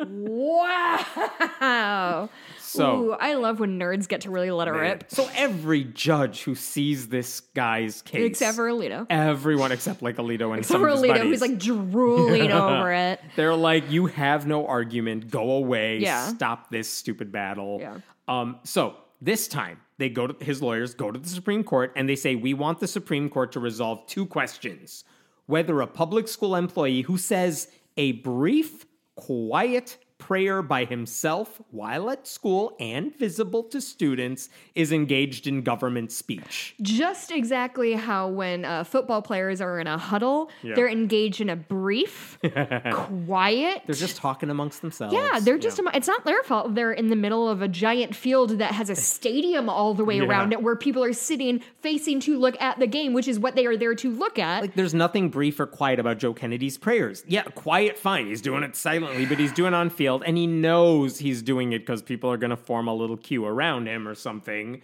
[0.00, 2.28] Wow.
[2.58, 5.04] So- Ooh, I love when nerds get to really let it rip.
[5.08, 9.06] So every judge who sees this guy's case, Except for Alito.
[9.08, 12.52] everyone except like Alito and Except some for of his Alito, buddies, who's like drooling
[12.58, 13.20] over it.
[13.36, 15.30] they're like, "You have no argument.
[15.30, 15.98] Go away.
[15.98, 16.28] Yeah.
[16.28, 17.98] Stop this stupid battle." Yeah.
[18.28, 18.58] Um.
[18.64, 22.16] So this time they go to his lawyers go to the Supreme Court and they
[22.16, 25.04] say, "We want the Supreme Court to resolve two questions:
[25.46, 28.84] whether a public school employee who says a brief,
[29.26, 36.10] quiet." Prayer by himself while at school and visible to students is engaged in government
[36.12, 36.74] speech.
[36.82, 40.74] Just exactly how when uh, football players are in a huddle, Yeah.
[40.74, 42.36] they're engaged in a brief,
[42.92, 43.82] quiet.
[43.86, 45.14] They're just talking amongst themselves.
[45.14, 45.80] yeah, they're just.
[45.94, 46.74] It's not their fault.
[46.74, 50.16] They're in the middle of a giant field that has a stadium all the way
[50.16, 50.24] Yeah.
[50.24, 53.54] around it, where people are sitting facing to look at the game, which is what
[53.54, 54.62] they are there to look at.
[54.62, 57.22] like there's nothing brief or quiet about Joe Kennedy's prayers.
[57.28, 58.26] Yeah, quiet, fine.
[58.26, 61.72] He's doing it silently, but he's doing it on field, and he knows he's doing
[61.72, 64.80] it because people are going to form a little queue around him or something.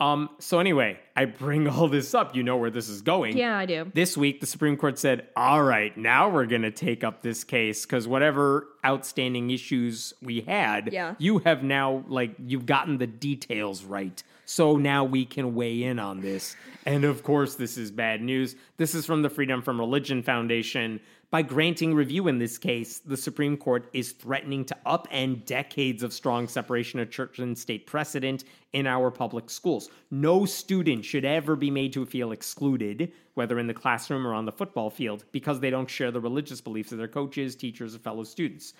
[0.00, 0.28] Um.
[0.38, 2.36] So anyway, I bring all this up.
[2.36, 3.36] You know where this is going.
[3.36, 3.90] yeah, I do.
[3.94, 7.42] This week, the Supreme Court said, all right, now we're going to take up this
[7.42, 11.16] case because whatever outstanding issues we had, Yeah.
[11.18, 14.22] you have now, like, you've gotten the details right.
[14.44, 16.54] So now we can weigh in on this.
[16.86, 18.54] And of course, this is bad news.
[18.76, 21.00] This is from the Freedom from Religion Foundation.
[21.30, 26.14] By granting review in this case, the Supreme Court is threatening to upend decades of
[26.14, 29.90] strong separation of church and state precedent in our public schools.
[30.10, 34.46] No student should ever be made to feel excluded, whether in the classroom or on
[34.46, 37.98] the football field, because they don't share the religious beliefs of their coaches, teachers, or
[37.98, 38.72] fellow students.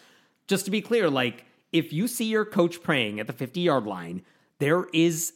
[0.47, 1.45] Just to be clear, like,
[1.75, 4.23] if you see your coach praying at the 50 yard line,
[4.59, 5.35] there is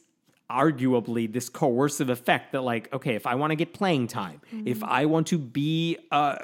[0.50, 4.84] arguably this coercive effect that like okay if i want to get playing time if
[4.84, 6.36] i want to be uh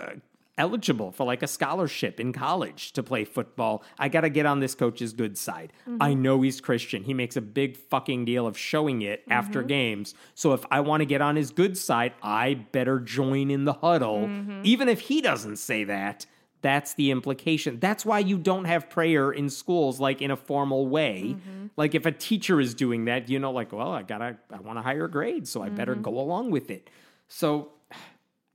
[0.59, 3.82] eligible for like a scholarship in college to play football.
[3.98, 5.72] I got to get on this coach's good side.
[5.88, 6.02] Mm-hmm.
[6.02, 7.04] I know he's christian.
[7.04, 9.32] He makes a big fucking deal of showing it mm-hmm.
[9.32, 10.14] after games.
[10.34, 13.74] So if i want to get on his good side i better join in the
[13.74, 14.26] huddle.
[14.26, 14.61] Mm-hmm.
[14.64, 16.26] Even if he doesn't say that
[16.61, 17.78] that's the implication.
[17.78, 21.36] That's why you don't have prayer in schools like in a formal way.
[21.76, 24.78] Like if a teacher is doing that, you know, like, well, I gotta, I want
[24.78, 26.90] a higher grade, so I better go along with it.
[27.28, 27.70] So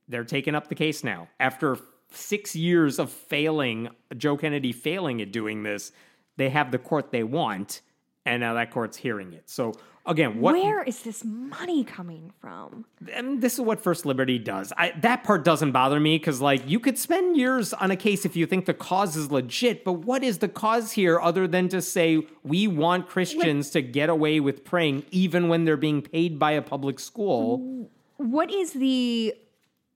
[0.07, 1.29] they're taking up the case now.
[1.39, 1.77] After
[2.15, 5.91] six years of failing, Joe Kennedy failing at doing this,
[6.37, 7.81] they have the court they want,
[8.25, 9.49] and now that court's hearing it.
[9.49, 9.73] So
[10.05, 12.85] again, what Where is this money coming from?
[13.13, 14.73] and this is what First Liberty does.
[14.77, 18.25] I, that part doesn't bother me because, like, you could spend years on a case
[18.25, 19.83] if you think the cause is legit.
[19.83, 24.09] But what is the cause here other than to say we want Christians to get
[24.09, 27.89] away with praying even when they're being paid by a public school?
[28.17, 29.35] What is the?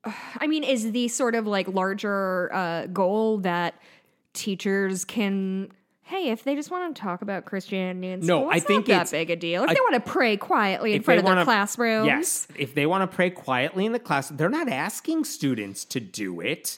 [0.40, 3.76] I mean, is the sort of like larger uh, goal that
[4.34, 5.70] teachers can.
[6.04, 8.94] Hey, if they just want to talk about Christianity in No, school, I think not
[8.94, 9.64] it's- that big a deal.
[9.64, 12.86] If they want to pray quietly in front of their wanna- classrooms, Yes, if they
[12.86, 16.78] want to pray quietly in the class, they're not asking students to do it.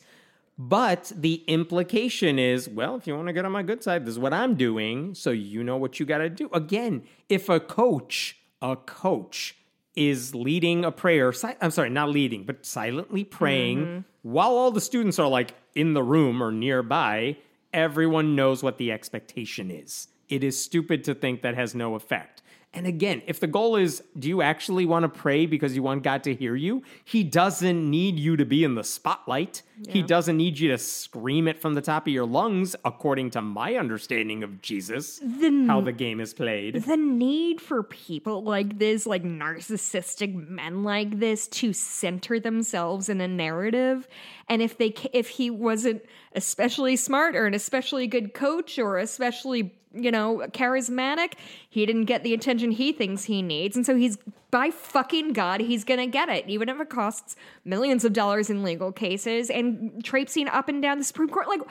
[0.57, 4.13] But the implication is, well, if you want to get on my good side, this
[4.13, 6.49] is what I'm doing, so you know what you got to do.
[6.51, 9.55] Again, if a coach, a coach
[9.95, 13.99] is leading a prayer, si- I'm sorry, not leading, but silently praying mm-hmm.
[14.23, 17.37] while all the students are like in the room or nearby,
[17.73, 20.07] everyone knows what the expectation is.
[20.27, 22.41] It is stupid to think that has no effect.
[22.71, 26.03] And again, if the goal is, do you actually want to pray because you want
[26.03, 26.83] God to hear you?
[27.03, 29.63] He doesn't need you to be in the spotlight.
[29.87, 33.41] He doesn't need you to scream it from the top of your lungs, according to
[33.41, 35.21] my understanding of Jesus,
[35.67, 36.83] how the game is played.
[36.83, 43.21] the need for people like this, like narcissistic men like this, to center themselves in
[43.21, 44.07] a narrative,
[44.49, 46.03] and if they if he wasn't
[46.33, 51.33] especially smart or an especially good coach or especially you know charismatic,
[51.69, 54.17] he didn't get the attention he thinks he needs, and so he's
[54.51, 57.35] by fucking god, he's gonna get it, even if it costs
[57.65, 61.61] millions of dollars in legal cases and traipsing up and down the Supreme Court, like.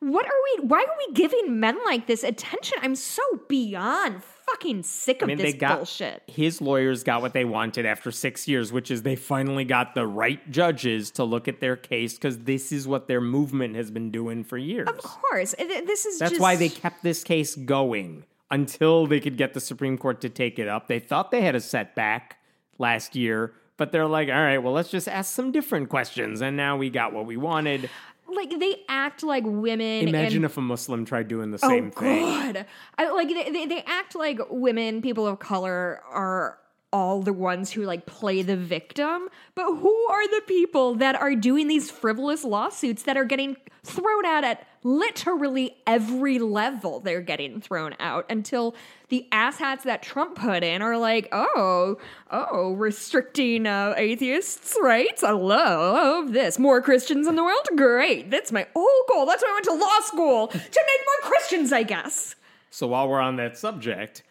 [0.00, 0.66] What are we?
[0.66, 2.76] Why are we giving men like this attention?
[2.82, 6.22] I'm so beyond fucking sick of I mean, this they got bullshit.
[6.26, 10.06] his lawyers got what they wanted after six years, which is they finally got the
[10.06, 14.10] right judges to look at their case because this is what their movement has been
[14.10, 14.88] doing for years.
[14.88, 19.36] Of course, this is That's just, why they kept this case going until they could
[19.36, 20.88] get the Supreme Court to take it up.
[20.88, 22.38] They thought they had a setback
[22.78, 26.40] last year, but they're like, all right, well, let's just ask some different questions.
[26.40, 27.90] And now we got what we wanted.
[28.28, 30.08] Like they act like women.
[30.08, 32.52] Imagine and, if a Muslim tried doing the oh, same oh thing.
[32.54, 32.66] god,
[32.98, 36.58] I, like they, they they act like women, people of color are
[36.92, 41.34] all the ones who like play the victim, but who are the people that are
[41.34, 47.60] doing these frivolous lawsuits that are getting thrown out at literally every level they're getting
[47.60, 48.76] thrown out until
[49.08, 51.98] the asshats that Trump put in are like, oh,
[52.30, 55.24] oh, restricting uh, atheists' rights.
[55.24, 56.58] I love this.
[56.58, 57.66] More Christians in the world?
[57.74, 58.30] Great.
[58.30, 59.26] That's my whole goal.
[59.26, 62.36] That's why I went to law school to make more Christians, I guess.
[62.70, 64.22] So while we're on that subject,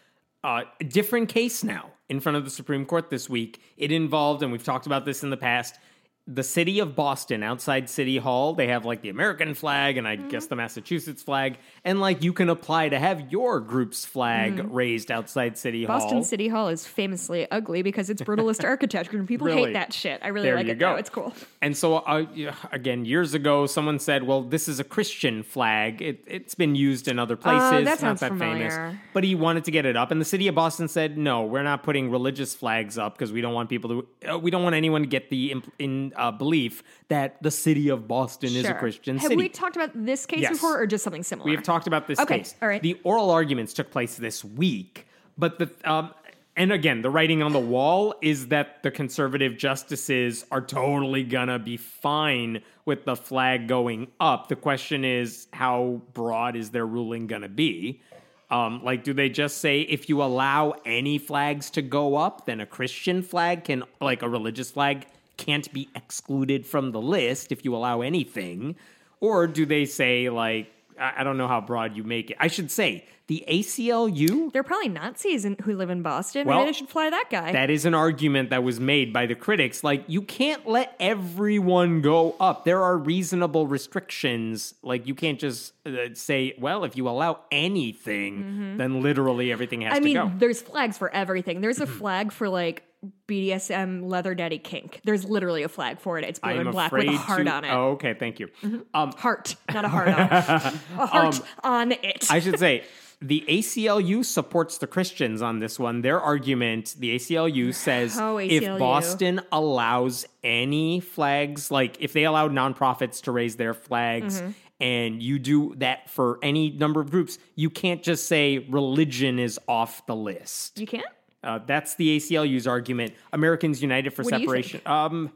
[0.43, 3.61] uh, a different case now in front of the Supreme Court this week.
[3.75, 5.79] It involved, and we've talked about this in the past,
[6.27, 8.53] the city of Boston outside City Hall.
[8.55, 10.29] They have like the American flag and I Mm-hmm.
[10.29, 11.57] guess the Massachusetts flag.
[11.83, 15.97] And like you can apply to have your group's flag raised outside City Hall.
[15.97, 16.03] Mm-hmm.
[16.05, 19.65] Boston City Hall is famously ugly because it's brutalist architecture and people Really?
[19.65, 20.19] hate that shit.
[20.23, 20.93] I really There like it go.
[20.93, 20.97] though.
[20.97, 21.33] It's cool.
[21.61, 22.25] And so, uh,
[22.71, 26.01] again, years ago, someone said, "Well, this is a Christian flag.
[26.01, 27.61] It, it's been used in other places.
[27.71, 28.99] Oh, that not that famous." familiar.
[29.13, 31.63] But he wanted to get it up, and the city of Boston said, "No, we're
[31.63, 33.89] not putting religious flags up because we don't want people
[34.23, 34.31] to.
[34.33, 37.89] Uh, we don't want anyone to get the imp- in uh, belief that the city
[37.89, 40.51] of Boston is a Christian Have city." Have we talked about this case Yes.
[40.53, 41.45] before or just something similar?
[41.49, 42.55] We have talked about this Okay, case.
[42.61, 42.81] all right.
[42.81, 45.07] The oral arguments took place this week,
[45.37, 46.13] but the um,
[46.57, 51.59] and again, the writing on the wall is that the conservative justices are totally gonna
[51.59, 54.47] be fine with the flag going up.
[54.47, 58.01] The question is, how broad is their ruling gonna be?
[58.49, 62.61] Um, like, do they just say if you allow any flags to go up, then
[62.61, 65.07] a Christian flag can, like a religious flag,
[65.37, 68.75] can't be excluded from the list if you allow anything?
[69.21, 72.37] Or do they say, like, I I don't know how broad you make it.
[72.39, 76.47] I should say, the ACLU, They're probably Nazis in, who live in Boston.
[76.47, 77.53] Well, Maybe they should fly that guy.
[77.53, 79.83] that is an argument that was made by the critics.
[79.83, 82.65] Like, you can't let everyone go up.
[82.65, 84.75] There are reasonable restrictions.
[84.83, 89.93] Like, you can't just uh, say, well, if you allow anything, then literally everything has
[89.93, 89.95] Mm-hmm.
[89.95, 90.31] I to mean, go.
[90.37, 91.61] there's flags for everything.
[91.61, 92.83] There's a flag for like
[93.27, 95.01] BDSM leather daddy kink.
[95.03, 96.23] There's literally a flag for it.
[96.25, 97.67] It's blue and black with a heart to- on it.
[97.67, 97.77] Mm-hmm.
[97.77, 98.49] Oh, okay, thank you.
[98.93, 100.15] Um, Heart, not a heart on.
[100.99, 102.27] a heart on it.
[102.29, 102.83] I should say
[103.21, 106.01] the ACLU supports the Christians on this one.
[106.01, 112.47] Their argument, the ACLU says Oh, if Boston allows any flags, like if they allow
[112.49, 114.51] nonprofits to raise their flags, Mm-hmm.
[114.81, 119.57] and you do that for any number of groups, you can't just say religion is
[119.67, 120.77] off the list.
[120.79, 121.05] you can't?
[121.45, 123.13] Uh, that's the ACLU's argument.
[123.31, 124.81] Americans United for What do Separation.
[124.85, 125.31] Um,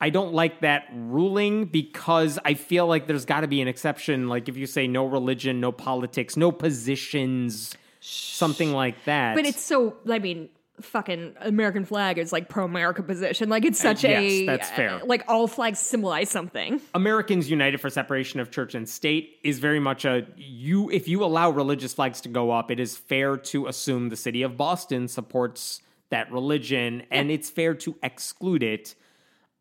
[0.00, 4.28] I don't like that ruling because I feel like there's got to be an exception.
[4.28, 9.36] Like if you say no religion, no politics, no positions, something like that.
[9.36, 10.48] But it's so, I mean,
[10.82, 13.48] fucking American flag is like pro America position.
[13.48, 14.16] Like it's such a.
[14.16, 15.00] Uh, yes, that's fair.
[15.04, 16.80] Like all flags symbolize something.
[16.94, 20.90] Americans United for Separation of Church and State is very much a you.
[20.90, 24.42] If you allow religious flags to go up, it is fair to assume the city
[24.42, 25.80] of Boston supports
[26.10, 28.94] that religion, and it's fair to exclude it.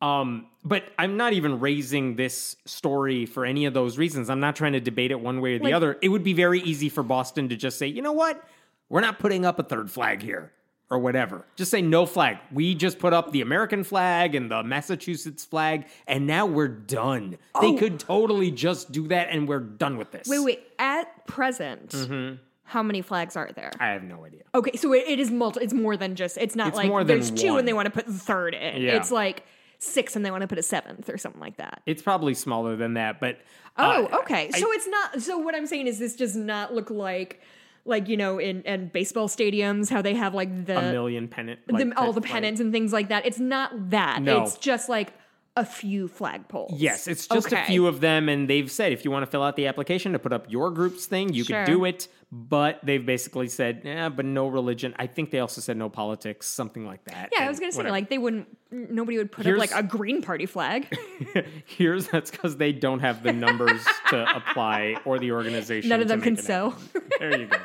[0.01, 4.29] Um, but I'm not even raising this story for any of those reasons.
[4.31, 5.97] I'm not trying to debate it one way or the Like- other.
[6.01, 8.43] It would be very easy for Boston to just say, you know what?
[8.89, 10.51] We're not putting up a third flag here
[10.91, 11.45] or whatever.
[11.55, 12.37] Just say no flag.
[12.51, 17.37] We just put up the American flag and the Massachusetts flag, and now we're done.
[17.61, 20.27] They could totally just do that, and we're done with this.
[20.29, 20.31] Oh.
[20.31, 20.63] Wait, wait.
[20.77, 22.35] At present, Mm-hmm.
[22.65, 23.71] how many flags are there?
[23.79, 24.41] I have no idea.
[24.53, 25.61] Okay, so it, it is multi.
[25.63, 26.37] It's more than just.
[26.37, 27.59] It's not It's like there's two one.
[27.59, 28.81] and they want to put the third in.
[28.81, 28.97] Yeah.
[28.97, 29.45] It's like
[29.79, 31.81] six and they want to put a seventh or something like that.
[31.87, 33.39] It's probably smaller than that, but
[33.77, 34.49] Oh, uh, okay.
[34.53, 35.21] I- so it's not.
[35.21, 37.41] So what I'm saying is, this does not look like,
[37.85, 41.59] like you know, in and baseball stadiums, how they have like the, a million pennant,
[41.67, 43.25] the all the like- pennants and things like that.
[43.25, 44.21] It's not that.
[44.21, 44.43] No.
[44.43, 45.13] It's just like
[45.57, 46.73] a few flagpoles.
[46.77, 49.43] Yes, it's just a few of them, and they've said if you want to fill
[49.43, 51.65] out the application to put up your group's thing, you Sure.
[51.65, 52.07] could do it.
[52.33, 54.95] But they've basically said, yeah, but no religion.
[54.97, 57.27] I think they also said no politics, something like that.
[57.33, 58.47] Yeah, I was gonna say like they wouldn't.
[58.71, 60.87] Nobody would put Here's- up like a Green Party flag.
[61.65, 65.89] here's that's because they don't have the numbers to apply or the organization.
[65.89, 66.73] None of them can make sew.
[67.19, 67.57] There you go.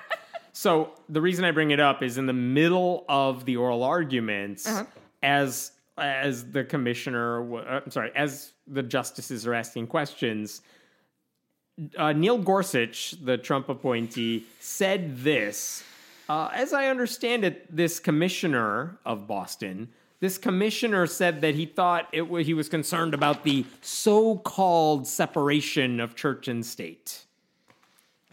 [0.52, 4.66] So the reason I bring it up is in the middle of the oral arguments,
[4.66, 4.84] Uh-huh.
[5.22, 10.62] as as the commissioner, uh, I'm sorry, as the justices are asking questions,
[11.96, 15.84] uh, Neil Gorsuch, the Trump appointee, said this.
[16.28, 19.88] Uh, as I understand it, this commissioner of Boston,
[20.20, 26.14] this commissioner said that he thought it he was concerned about the so-called separation of
[26.14, 27.26] church and state.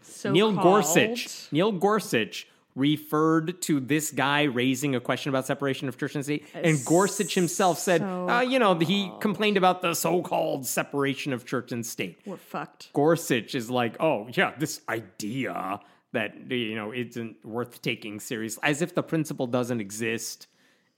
[0.01, 0.63] So Neil called.
[0.63, 1.51] Gorsuch.
[1.51, 6.45] Neil Gorsuch referred to this guy raising a question about separation of church and state,
[6.53, 11.45] and Gorsuch himself said, so uh, you know, he complained about the so-called separation of
[11.45, 12.19] church and state.
[12.25, 12.91] We're fucked.
[12.93, 15.79] Gorsuch is like, oh yeah, this idea
[16.13, 20.47] that you know isn't worth taking seriously, as if the principle doesn't exist,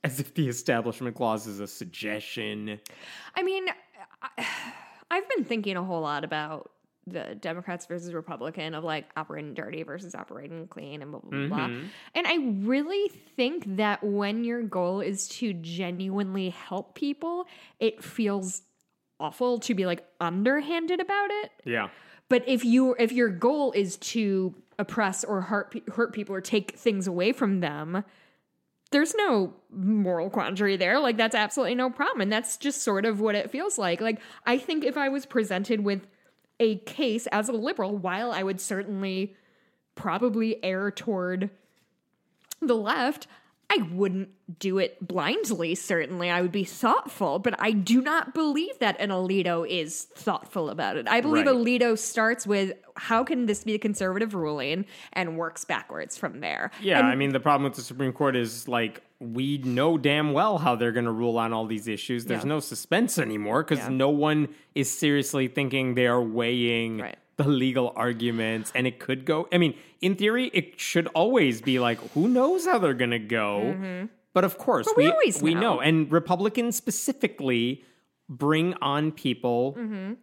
[0.04, 2.80] as if the Establishment Clause is a suggestion.
[3.36, 3.66] I mean,
[4.22, 4.48] I,
[5.12, 6.72] I've been thinking a whole lot about
[7.08, 11.48] the Democrats versus Republican of like operating dirty versus operating clean and blah blah blah.
[11.48, 11.68] blah.
[11.68, 11.88] Mm-hmm.
[12.16, 17.46] And I really think that when your goal is to genuinely help people,
[17.80, 18.64] it feels
[19.20, 21.52] awful to be like underhanded about it.
[21.64, 21.90] Yeah.
[22.28, 26.72] But if you if your goal is to oppress or hurt hurt people or take
[26.72, 28.04] things away from them,
[28.92, 31.00] there's no moral quandary there.
[31.00, 34.02] Like that's absolutely no problem, and that's just sort of what it feels like.
[34.02, 36.08] Like I think if I was presented with
[36.60, 39.36] a case as a liberal, while I would certainly
[39.96, 41.50] probably err toward
[42.62, 43.28] the left,
[43.78, 46.30] I wouldn't do it blindly, certainly.
[46.30, 50.98] I would be thoughtful, but I do not believe that an Alito is thoughtful about
[50.98, 51.08] it.
[51.08, 51.56] I believe Right.
[51.56, 56.72] Alito starts with how can this be a conservative ruling and works backwards from there.
[56.82, 60.34] Yeah, And I mean, the problem with the Supreme Court is like we know damn
[60.34, 62.26] well how they're going to rule on all these issues.
[62.26, 62.50] There's Yeah.
[62.50, 63.90] no suspense anymore because Yeah.
[63.90, 67.18] no one is seriously thinking they are weighing Right.
[67.38, 69.48] The legal arguments, and it could go.
[69.52, 73.20] I mean, in theory, it should always be like, who knows how they're going to
[73.20, 74.08] go?
[74.34, 75.18] But of course, Mm-hmm.
[75.42, 75.76] we we know.
[75.76, 77.84] know, and Republicans specifically
[78.28, 80.14] bring on people Mm-hmm.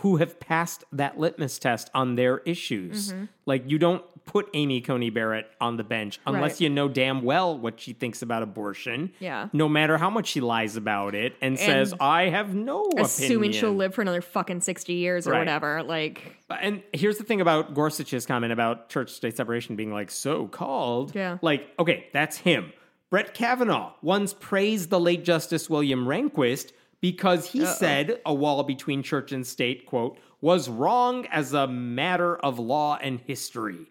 [0.00, 3.12] who have passed that litmus test on their issues.
[3.12, 3.24] Mm-hmm.
[3.46, 6.60] Like you don't put Amy Coney Barrett on the bench unless Right.
[6.60, 9.10] you know damn well what she thinks about abortion.
[9.20, 9.48] Yeah.
[9.54, 13.52] No matter how much she lies about it and, says, "I have no assuming opinion."
[13.54, 15.38] she'll live for another fucking 60 years or Right.
[15.40, 15.82] whatever.
[15.82, 20.46] Like, And here's the thing about Gorsuch's comment about church state separation being like so
[20.46, 21.14] called.
[21.14, 21.38] Yeah.
[21.42, 22.72] Like, okay, that's him.
[23.10, 29.02] Brett Kavanaugh once praised the late Justice William Rehnquist because he said a wall between
[29.02, 33.86] church and state, quote, was wrong as a matter of law and history.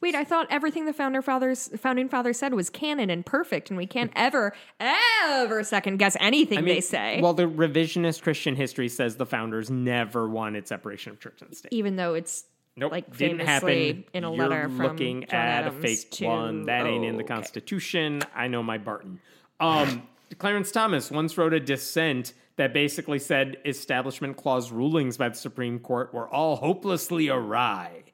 [0.00, 3.76] Wait, I thought everything the founder fathers, founding fathers said was canon and perfect, and
[3.76, 7.20] we can't ever, ever second guess anything they say.
[7.20, 11.72] Well, the revisionist Christian history says the founders never wanted separation of church and state.
[11.72, 12.44] even though it's
[12.76, 14.04] Nope, like didn't famously happen.
[14.14, 17.04] in a You're letter from looking John at Adams a fake to- one that ain't
[17.04, 17.34] in the okay.
[17.34, 18.22] Constitution.
[18.34, 19.20] I know my Barton.
[19.58, 20.04] Um,
[20.38, 25.78] Clarence Thomas once wrote a dissent that basically said Establishment Clause rulings by the Supreme
[25.80, 28.04] Court were all hopelessly awry.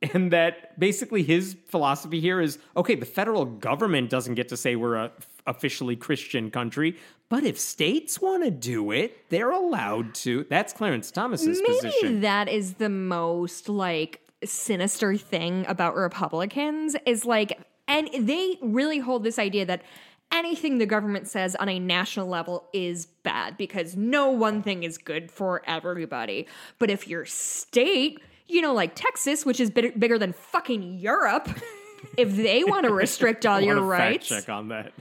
[0.00, 4.76] And that basically his philosophy here is okay, the federal government doesn't get to say
[4.76, 5.12] we're a
[5.46, 6.96] officially Christian country,
[7.28, 10.46] but if states want to do it, they're allowed to.
[10.48, 12.20] That's Clarence Thomas's Maybe position.
[12.20, 19.24] that is the most like sinister thing about Republicans is like, and they really hold
[19.24, 19.82] this idea that
[20.30, 24.98] anything the government says on a national level is bad because no one thing is
[24.98, 26.46] good for everybody.
[26.78, 31.48] But if your state, you know, like Texas, which is bigger than fucking Europe,
[32.16, 34.92] if they want to restrict all your rights, check on that.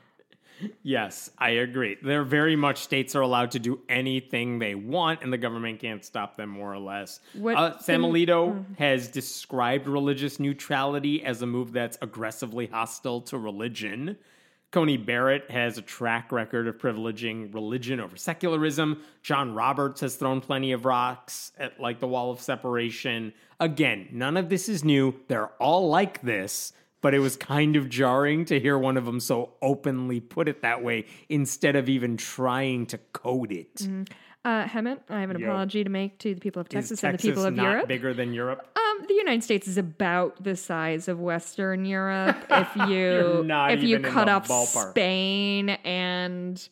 [0.82, 1.98] Yes, I agree.
[2.02, 6.04] They're very much states are allowed to do anything they want, and the government can't
[6.04, 7.20] stop them, more or less.
[7.34, 13.38] What uh, Sam Alito has described religious neutrality as a move that's aggressively hostile to
[13.38, 14.18] religion.
[14.72, 19.01] Coney Barrett has a track record of privileging religion over secularism.
[19.22, 23.34] John Roberts has thrown plenty of rocks at like the wall of separation.
[23.59, 25.15] Again, none of this is new.
[25.30, 29.22] They're all like this, but it was kind of jarring to hear one of them
[29.22, 33.76] so openly put it that way instead of even trying to code it.
[33.76, 34.03] Mm-hmm.
[34.45, 35.47] Uh, Hemant, I have an Yo.
[35.47, 37.88] apology to make to the people of Is Texas and the people of not Europe.
[37.88, 38.65] bigger than Europe?
[38.77, 42.38] Um, the United States is about the size of Western Europe.
[42.49, 44.91] If you if you cut off ballpark.
[44.91, 46.69] Spain and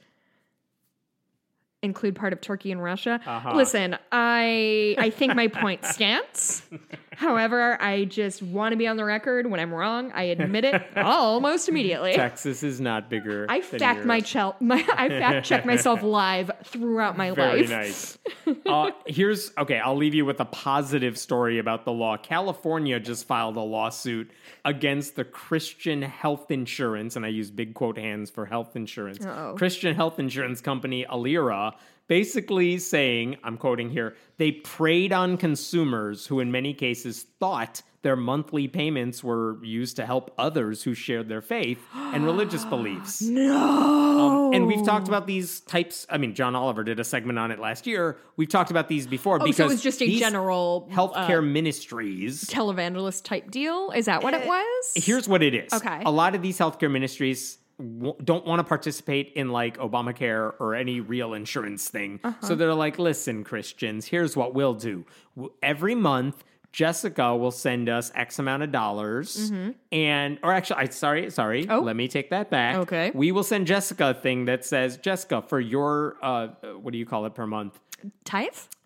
[1.84, 3.20] include part of Turkey and Russia.
[3.26, 3.54] Uh-huh.
[3.56, 6.64] Listen, I I think my point stands.
[7.16, 10.12] However, I just want to be on the record when I'm wrong.
[10.14, 12.14] I admit it almost immediately.
[12.14, 13.46] Texas is not bigger.
[13.50, 17.70] I fact my, chel- my I fact check myself live throughout my Very life.
[17.70, 18.18] nice.
[18.66, 19.80] Uh, here's okay.
[19.80, 22.18] I'll leave you with a positive story about the law.
[22.18, 24.30] California just filed a lawsuit
[24.64, 29.24] against the Christian health insurance, and I use big quote hands for health insurance.
[29.26, 29.56] Uh-oh.
[29.56, 31.74] Christian health insurance company Aliera,
[32.08, 38.16] basically saying, I'm quoting here, they preyed on consumers who, in many cases, thought their
[38.16, 43.22] monthly payments were used to help others who shared their faith and religious beliefs.
[43.24, 44.52] No.
[44.54, 46.06] And we've talked about these types.
[46.08, 48.18] I mean, John Oliver did a segment on it last year.
[48.38, 51.42] We've talked about these before Oh, because so it was just a general healthcare uh,
[51.42, 52.44] ministries.
[52.46, 53.90] televangelist type deal.
[53.90, 54.92] Is that what it was?
[54.96, 55.74] Here's what it is.
[55.74, 56.04] Okay.
[56.06, 60.76] A lot of these healthcare ministries w- don't want to participate in like Obamacare or
[60.76, 62.20] any real insurance thing.
[62.24, 62.48] Uh-huh.
[62.48, 65.06] So they're like, listen, Christians, here's what we'll do.
[65.62, 66.44] Every month,
[66.76, 69.50] Jessica will send us X amount of dollars,
[69.94, 71.72] and or actually, I sorry, sorry, Mm-hmm.
[71.72, 71.80] Oh.
[71.80, 72.76] let me take that back.
[72.76, 73.12] Okay.
[73.16, 76.48] we will send Jessica a thing that says, Jessica, for your uh,
[76.82, 77.80] what do you call it per month?
[78.24, 78.54] tithe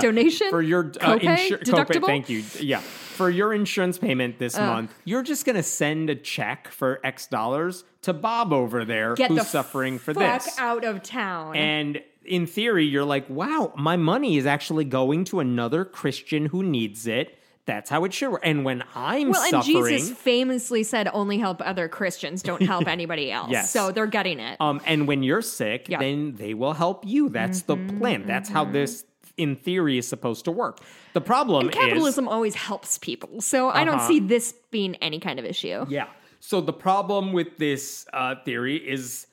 [0.00, 1.48] donation for your uh, Copay?
[1.62, 1.86] Deductible?
[2.02, 2.06] copay.
[2.06, 2.44] Thank you.
[2.60, 7.26] Yeah, for your insurance payment this month, you're just gonna send a check for X
[7.26, 10.22] dollars to Bob over there Get who's the suffering for this.
[10.22, 10.58] fuck this.
[10.58, 11.56] out of town.
[11.56, 16.62] And in theory, you're like, wow, my money is actually going to another Christian who
[16.62, 17.38] needs it.
[17.66, 18.42] That's how it should work.
[18.44, 19.52] And when I'm suffering.
[19.52, 23.72] well, and Jesus famously said, "Only help other Christians, don't help anybody else." Yes.
[23.72, 24.56] So they're getting it.
[24.60, 25.98] Um, and when you're sick, Yeah.
[25.98, 27.28] then they will help you.
[27.28, 28.24] That's the plan.
[28.24, 29.04] That's how this,
[29.36, 30.78] in theory, is supposed to work.
[31.12, 34.06] The problem is Capitalism always helps people, so I don't Uh-huh.
[34.08, 35.86] see this being any kind of issue.
[35.88, 36.06] Yeah.
[36.38, 39.25] So the problem with this uh, theory is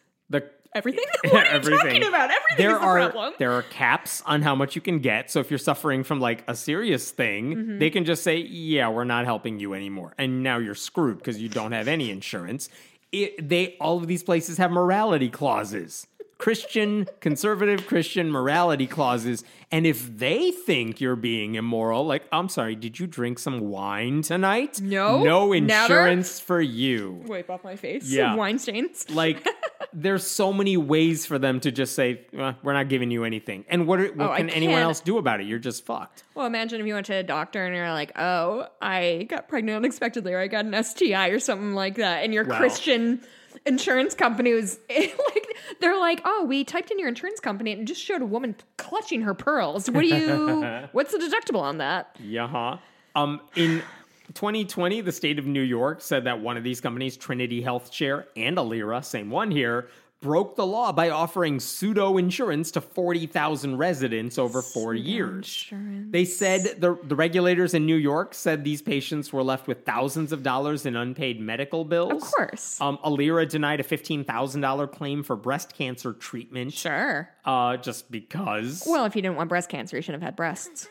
[0.76, 1.03] Everything?
[1.26, 1.80] What are you everything.
[1.80, 2.32] talking about?
[2.32, 3.34] Everything there is the are problem.
[3.39, 5.30] there are caps on how much you can get.
[5.32, 7.80] So if you're suffering from like a serious thing, Mm-hmm.
[7.80, 11.41] they can just say, "Yeah, we're not helping you anymore," and now you're screwed because
[11.41, 12.69] you don't have any insurance.
[13.11, 16.07] It, they all of these places have morality clauses.
[16.44, 19.46] Christian, conservative Christian morality clauses.
[19.72, 24.24] And if they think you're being immoral, like, I'm sorry, did you drink some wine
[24.24, 24.82] tonight?
[24.82, 25.56] No, No never.
[25.56, 27.24] insurance for you.
[27.28, 28.10] Wipe off my face.
[28.12, 28.36] Yeah.
[28.44, 29.10] Wine stains.
[29.10, 29.48] Like,
[29.94, 33.64] there's so many ways for them to just say, "Uh, we're not giving you anything.
[33.70, 35.48] And what, are, what Oh, can anyone else do about it?
[35.48, 36.24] You're just fucked.
[36.36, 39.78] Well, imagine if you went to a doctor and you're like, "Oh, I got pregnant
[39.78, 42.58] unexpectedly, or I got an STI, or something like that," and your Wow.
[42.58, 43.22] Christian
[43.66, 48.01] insurance company was like, they're like, "Oh, we typed in your insurance company and just
[48.01, 49.89] showed a woman clutching her pearls.
[49.89, 50.88] What do you?
[50.91, 52.47] what's the deductible on that?" Yeah.
[52.47, 52.78] huh.
[53.16, 53.84] Um, in
[54.34, 58.28] 2020, the state of New York said that one of these companies, Trinity Health Share
[58.36, 59.89] and Aliera, same one here,
[60.24, 65.71] broke the law by offering pseudo insurance to 40,000 residents over four years.
[66.09, 70.32] They said the, the regulators in New York said these patients were left with thousands
[70.32, 72.24] of dollars in unpaid medical bills.
[72.24, 72.80] Of course.
[72.80, 76.71] Um, Aliera denied a $15,000 claim for breast cancer treatment.
[76.71, 77.30] Sure.
[77.46, 78.84] Uh, just because.
[78.88, 80.88] Well, if you didn't want breast cancer, you shouldn't have had breasts.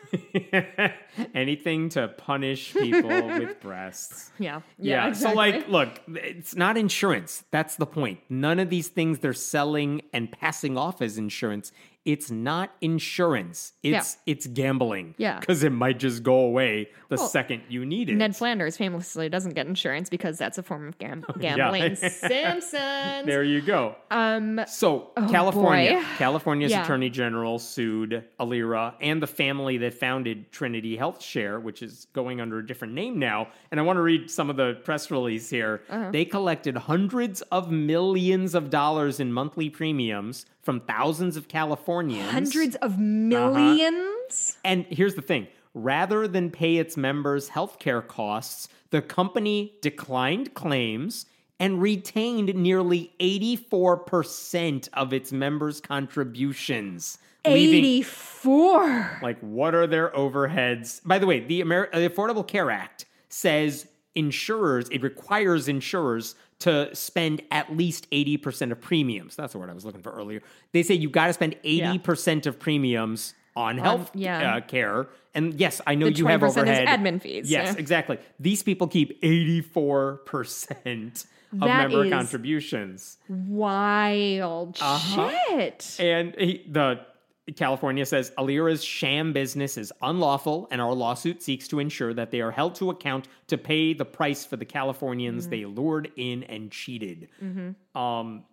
[1.33, 4.31] Anything to punish people with breasts.
[4.37, 4.61] Yeah.
[4.77, 5.07] Yeah.
[5.07, 5.31] exactly.
[5.31, 7.43] So, like, look, it's not insurance.
[7.49, 8.19] That's the point.
[8.29, 11.71] None of these things they're selling and passing off as insurance.
[12.05, 13.71] It's not insurance.
[13.81, 15.15] It's it's gambling.
[15.17, 15.39] Yeah.
[15.39, 18.15] Because it might just go away the Well, second you need it.
[18.15, 21.95] Ned Flanders famously doesn't get insurance because that's a form of gam- gambling.
[22.53, 23.25] Simpsons.
[23.25, 23.95] there you go.
[24.11, 26.03] Um, So California, boy.
[26.17, 26.83] California's Yeah.
[26.83, 32.41] Attorney General sued Aliera and the family that founded Trinity Health Share, which is going
[32.41, 33.47] under a different name now.
[33.71, 35.83] And I want to read some of the press release here.
[35.89, 36.11] Uh-huh.
[36.11, 42.31] They collected hundreds of millions of dollars in monthly premiums from thousands of Californians.
[42.31, 43.01] hundreds of Uh-huh.
[43.01, 44.57] millions.
[44.63, 51.25] And here's the thing rather than pay its members' healthcare costs, the company declined claims
[51.59, 57.17] and retained nearly 84% of its members' contributions.
[57.45, 59.19] leaving- 84.
[59.21, 61.01] like, what are their overheads?
[61.05, 66.93] By the way, the, Amer- the Affordable Care Act says insurers, it requires insurers to
[66.95, 69.35] spend at least 80% of premiums.
[69.35, 70.41] That's the word I was looking for earlier.
[70.73, 74.55] They say you got to spend 80% of premiums on health yeah.
[74.55, 75.07] uh, care.
[75.35, 76.87] And yes, I know The you have 20% is overhead.
[76.87, 77.79] admin fees, Yes, yeah.
[77.79, 78.17] exactly.
[78.39, 83.17] These people keep 84% of That member contributions.
[83.29, 85.31] Wild Uh-huh.
[85.49, 85.97] shit.
[85.99, 86.99] And he, the
[87.57, 92.39] California says Aliera's sham business is unlawful, and our lawsuit seeks to ensure that they
[92.39, 96.71] are held to account to pay the price for the Californians they lured in and
[96.71, 97.27] cheated.
[97.95, 98.45] Um,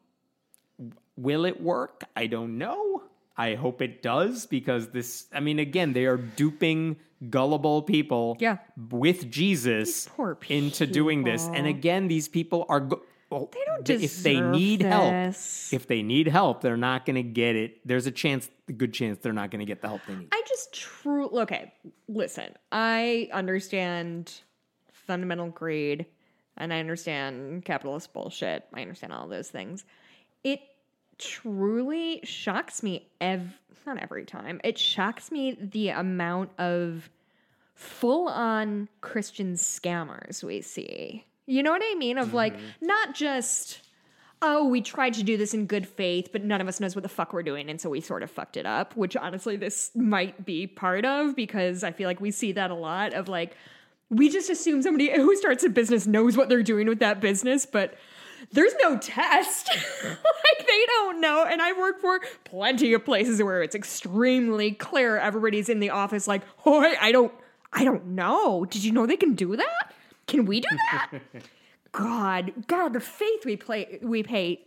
[1.17, 2.03] will it work?
[2.17, 3.03] I don't know.
[3.37, 5.27] I hope it does because this.
[5.33, 6.97] I mean, again, they are duping
[7.31, 8.37] gullible people.
[8.41, 8.59] Yeah.
[8.91, 10.09] with Jesus
[10.49, 12.81] into doing this, and again, these people are.
[12.81, 15.69] Go- well, They don't deserve if they need this.
[15.71, 17.87] help, if they need help, they're not going to get it.
[17.87, 20.29] There's a chance, a good chance, they're not going to get the help they need.
[20.33, 21.73] I just true okay.
[22.09, 24.41] Listen, I understand
[24.93, 26.07] fundamental greed,
[26.57, 28.65] and I understand capitalist bullshit.
[28.75, 29.85] I understand all those things.
[30.45, 30.61] It
[31.19, 34.61] truly shocks me ev not every time.
[34.65, 37.09] It shocks me the amount of
[37.75, 41.25] full on Christian scammers we see.
[41.51, 42.17] You know what I mean?
[42.17, 42.87] Of like mm-hmm.
[42.87, 43.81] not just
[44.43, 47.03] oh, we tried to do this in good faith, but none of us knows what
[47.03, 49.91] the fuck we're doing, and so we sort of fucked it up, which honestly this
[49.95, 53.57] might be part of because I feel like we see that a lot of like
[54.09, 57.67] we just assume somebody who starts a business knows what they're doing with that business,
[57.67, 57.95] but
[58.53, 59.71] there's no test.
[60.05, 61.45] like they don't know.
[61.45, 66.27] And I've worked for plenty of places where it's extremely clear everybody's in the office
[66.27, 67.33] like, "Oh, I don't
[67.73, 68.65] I don't know.
[68.65, 69.93] Did you know they can do that?
[70.31, 71.11] Can we do that?"
[71.93, 74.63] God, God, the faith we play we pay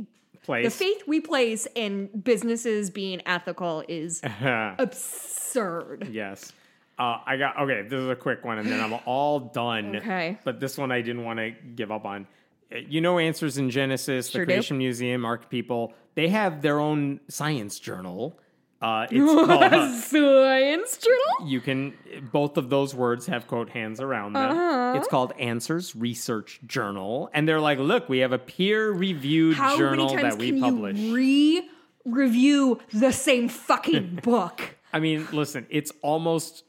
[0.45, 4.19] the faith we place in businesses being ethical is
[4.83, 6.09] absurd.
[6.11, 6.51] yes.
[6.99, 7.81] Uh, I got okay.
[7.83, 9.95] This is a quick one, and then I'm all done.
[9.95, 10.37] Okay.
[10.43, 12.27] But this one I didn't want to give up on.
[12.71, 14.53] Uh, You know, Answers in Genesis, Sure the do.
[14.53, 15.93] Creation Museum, Ark People.
[16.15, 18.37] They have their own science journal.
[18.83, 19.93] Uh, it's called.
[20.03, 21.49] Science journal?
[21.49, 21.93] you can
[22.33, 24.51] both of those words have quote hands around them.
[24.51, 24.97] Uh-huh.
[24.97, 30.21] It's called Answers Research Journal, and they're like, look, we have a peer-reviewed journal many
[30.21, 30.99] times that we publish.
[30.99, 34.75] re-review the same fucking book?
[34.91, 36.65] I mean, listen, it's almost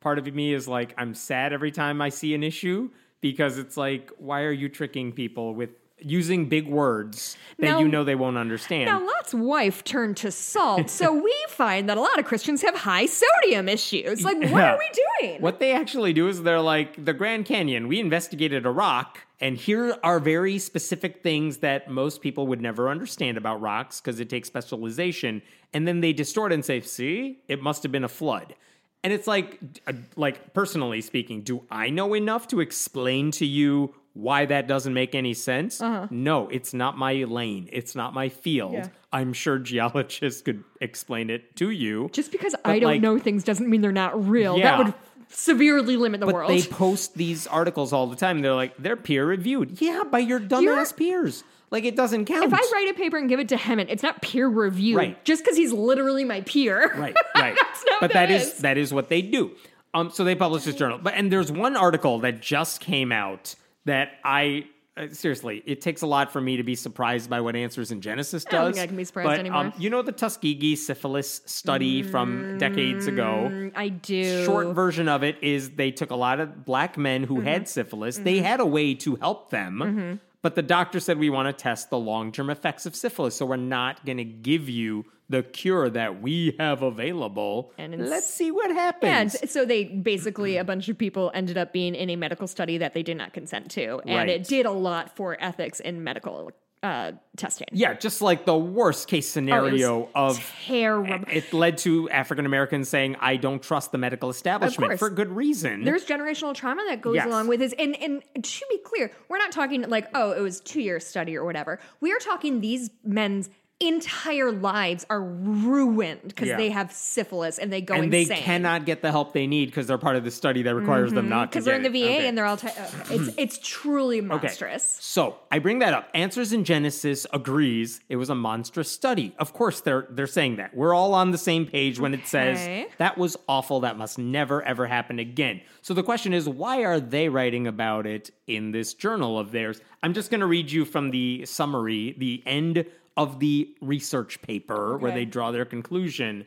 [0.00, 2.90] part of me is like I'm sad every time I see an issue
[3.20, 5.70] because it's like, why are you tricking people with
[6.04, 8.86] using big words that Now- you know they won't understand?
[8.86, 12.74] Now, Lot's wife turned to salt, so we find that a lot of Christians have
[12.76, 14.22] high sodium issues.
[14.24, 14.74] Like, what Yeah.
[14.74, 15.40] are we doing?
[15.40, 17.88] What they actually do is they're like the Grand Canyon.
[17.88, 22.88] We investigated a rock, and here are very specific things that most people would never
[22.88, 25.42] understand about rocks because it takes specialization.
[25.72, 28.54] And then they distort and say, "See, it must have been a flood."
[29.02, 33.94] And it's like, uh, like personally speaking, do I know enough to explain to you
[34.14, 35.80] why that doesn't make any sense?
[36.10, 37.68] No, it's not my lane.
[37.72, 38.72] It's not my field.
[38.72, 38.88] Yeah.
[39.12, 42.08] I'm sure geologists could explain it to you.
[42.12, 44.56] Just because I don't like- know things doesn't mean they're not real.
[44.58, 44.76] Yeah.
[44.78, 44.94] That would
[45.28, 46.50] severely limit the But world.
[46.50, 48.40] they post these articles all the time.
[48.40, 49.80] They're like, they're peer reviewed.
[49.80, 51.42] Yeah, by your dumbass peers.
[51.70, 52.44] Like it doesn't count.
[52.44, 54.96] if I write a paper and give it to Hemant, it's not peer reviewed.
[54.96, 55.24] Right.
[55.24, 56.92] Just because he's literally my peer.
[56.96, 57.56] right, right.
[57.60, 58.58] That's not but that that is is.
[58.58, 59.52] that is what they do.
[59.92, 60.98] Um, so they publish this journal.
[61.02, 63.54] But and there's one article that just came out
[63.84, 64.66] that I
[64.96, 68.00] uh, seriously, it takes a lot for me to be surprised by what Answers in
[68.00, 68.74] Genesis I don't does.
[68.76, 69.60] think I can be surprised but, anymore.
[69.60, 73.48] Um, you know the Tuskegee syphilis study from decades ago.
[73.50, 74.44] Mm, I do.
[74.44, 77.46] short version of it is they took a lot of black men who Mm-hmm.
[77.48, 78.18] had syphilis.
[78.18, 81.90] They had a way to help them, but the doctor said we want to test
[81.90, 85.90] the long term effects of syphilis, so we're not going to give you the cure
[85.90, 87.72] that we have available.
[87.78, 89.34] And it's- let's see what happens.
[89.34, 92.78] and so they basically a bunch of people ended up being in a medical study
[92.78, 94.28] that they did not consent to, and Right.
[94.28, 96.50] it did a lot for ethics in medical
[96.82, 97.66] uh, testing.
[97.72, 101.24] yeah, just like the worst case scenario of terrible.
[101.32, 105.84] it led to African Americans saying, "I don't trust the medical establishment" for good reason.
[105.84, 107.26] There's generational trauma that goes Yes.
[107.26, 110.60] along with this, and and to be clear, we're not talking like oh it was
[110.60, 111.80] two year study or whatever.
[112.00, 113.48] We are talking these men's
[113.88, 116.56] entire lives are ruined because Yeah.
[116.56, 119.86] they have syphilis and they go and they cannot get the help they need because
[119.86, 121.64] they're part of the study that requires them not to mm-hmm.
[121.64, 122.00] because they're get in the.
[122.02, 122.28] VA Okay.
[122.28, 122.56] and they're all.
[122.56, 124.26] T- uh, it's it's truly Okay.
[124.26, 124.96] monstrous.
[125.00, 126.08] So I bring that up.
[126.14, 129.34] Answers in Genesis agrees it was a monstrous study.
[129.38, 130.76] Of course, they're they're saying that.
[130.76, 133.80] We're all on the same page when it says that was awful.
[133.80, 135.60] That must never ever happen again.
[135.82, 139.80] So the question is, why are they writing about it in this journal of theirs?
[140.02, 142.86] I'm just going to read you from the summary, the end
[143.16, 146.46] of the research paper where they draw their conclusion.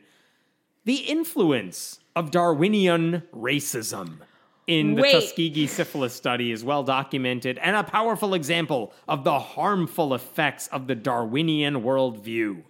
[0.84, 4.18] The influence of Darwinian racism
[4.66, 5.12] in the Wait.
[5.12, 10.86] Tuskegee syphilis study is well documented and a powerful example of the harmful effects of
[10.86, 12.62] the Darwinian worldview.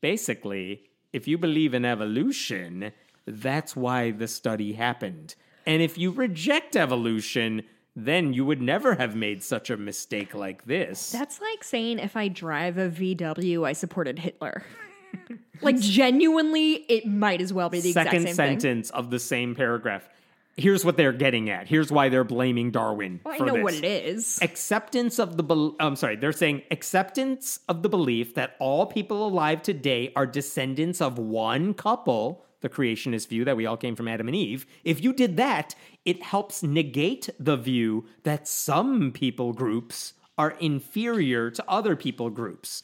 [0.00, 0.82] Basically,
[1.12, 2.92] if you believe in evolution,
[3.26, 5.36] that's why the study happened.
[5.66, 7.62] And if you reject evolution,
[7.96, 11.12] then you would never have made such a mistake like this.
[11.12, 14.64] That's like saying if I drive a VW, I supported Hitler.
[15.60, 18.60] like genuinely, it might as well be the second exact same thing.
[18.60, 20.08] sentence of the same paragraph.
[20.56, 21.66] Here's what they're getting at.
[21.66, 23.20] Here's why they're blaming Darwin.
[23.24, 23.62] Well, I know this.
[23.62, 24.38] what it is.
[24.40, 29.26] Acceptance of the bel I'm sorry, they're saying acceptance of the belief that all people
[29.26, 34.08] alive today are descendants of one couple, the creationist view that we all came from
[34.08, 34.66] Adam and Eve.
[34.82, 41.50] If you did that, it helps negate the view that some people groups are inferior
[41.50, 42.82] to other people groups.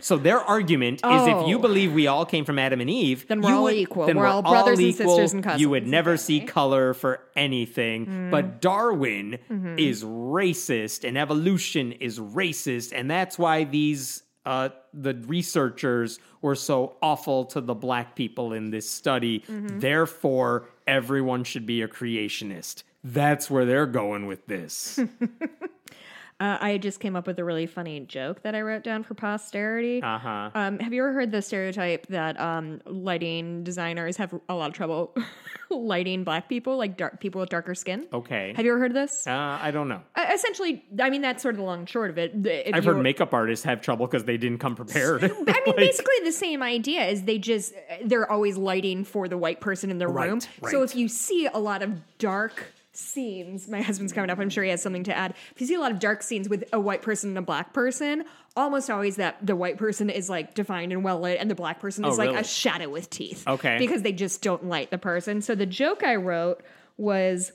[0.00, 1.62] So their argument is if you Oh.
[1.62, 4.06] believe we all came from Adam and Eve, Then we're you all would- equal.
[4.06, 5.60] then We're all brothers and sisters and cousins.
[5.60, 8.28] You would never see color for anything.
[8.28, 9.78] But Darwin Mm-hmm.
[9.78, 16.96] is racist and evolution is racist, and that's why these uh, the researchers were so
[17.00, 19.40] awful to the black people in this study.
[19.40, 19.80] Mm-hmm.
[19.80, 22.82] Therefore, everyone should be a creationist.
[23.02, 24.98] That's where they're going with this.
[26.40, 29.14] Uh, I just came up with a really funny joke that I wrote down for
[29.14, 30.02] posterity.
[30.02, 30.50] Uh huh.
[30.54, 34.74] Um, have you ever heard the stereotype that um, lighting designers have a lot of
[34.74, 35.14] trouble
[35.70, 38.06] lighting black people, like dark people with darker skin?
[38.12, 38.52] Okay.
[38.56, 39.26] Have you ever heard of this?
[39.28, 40.00] Uh, I don't know.
[40.16, 42.32] Uh, essentially, I mean that's sort of the long and short of it.
[42.44, 45.22] If I've heard makeup artists have trouble because they didn't come prepared.
[45.22, 47.74] I mean, Like- basically the same idea is they just
[48.04, 50.40] they're always lighting for the white person in the Right, room.
[50.68, 54.38] So if you see a lot of dark scenes, my husband's coming up.
[54.38, 55.34] I'm sure he has something to add.
[55.54, 57.72] If you see a lot of dark scenes with a white person and a black
[57.72, 58.24] person,
[58.56, 61.80] almost always that the white person is like defined and well lit, and the black
[61.80, 62.40] person oh, is Oh, like really?
[62.40, 63.46] a shadow with teeth.
[63.46, 63.76] Okay.
[63.78, 65.40] because they just don't light the person.
[65.42, 66.62] So the joke I wrote
[66.96, 67.52] was,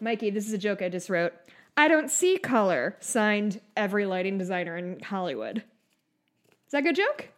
[0.00, 1.32] Mikey, this is a joke I just wrote.
[1.76, 2.96] I don't see color.
[3.00, 5.58] Signed every lighting designer in Hollywood.
[5.58, 7.28] Is that a good joke?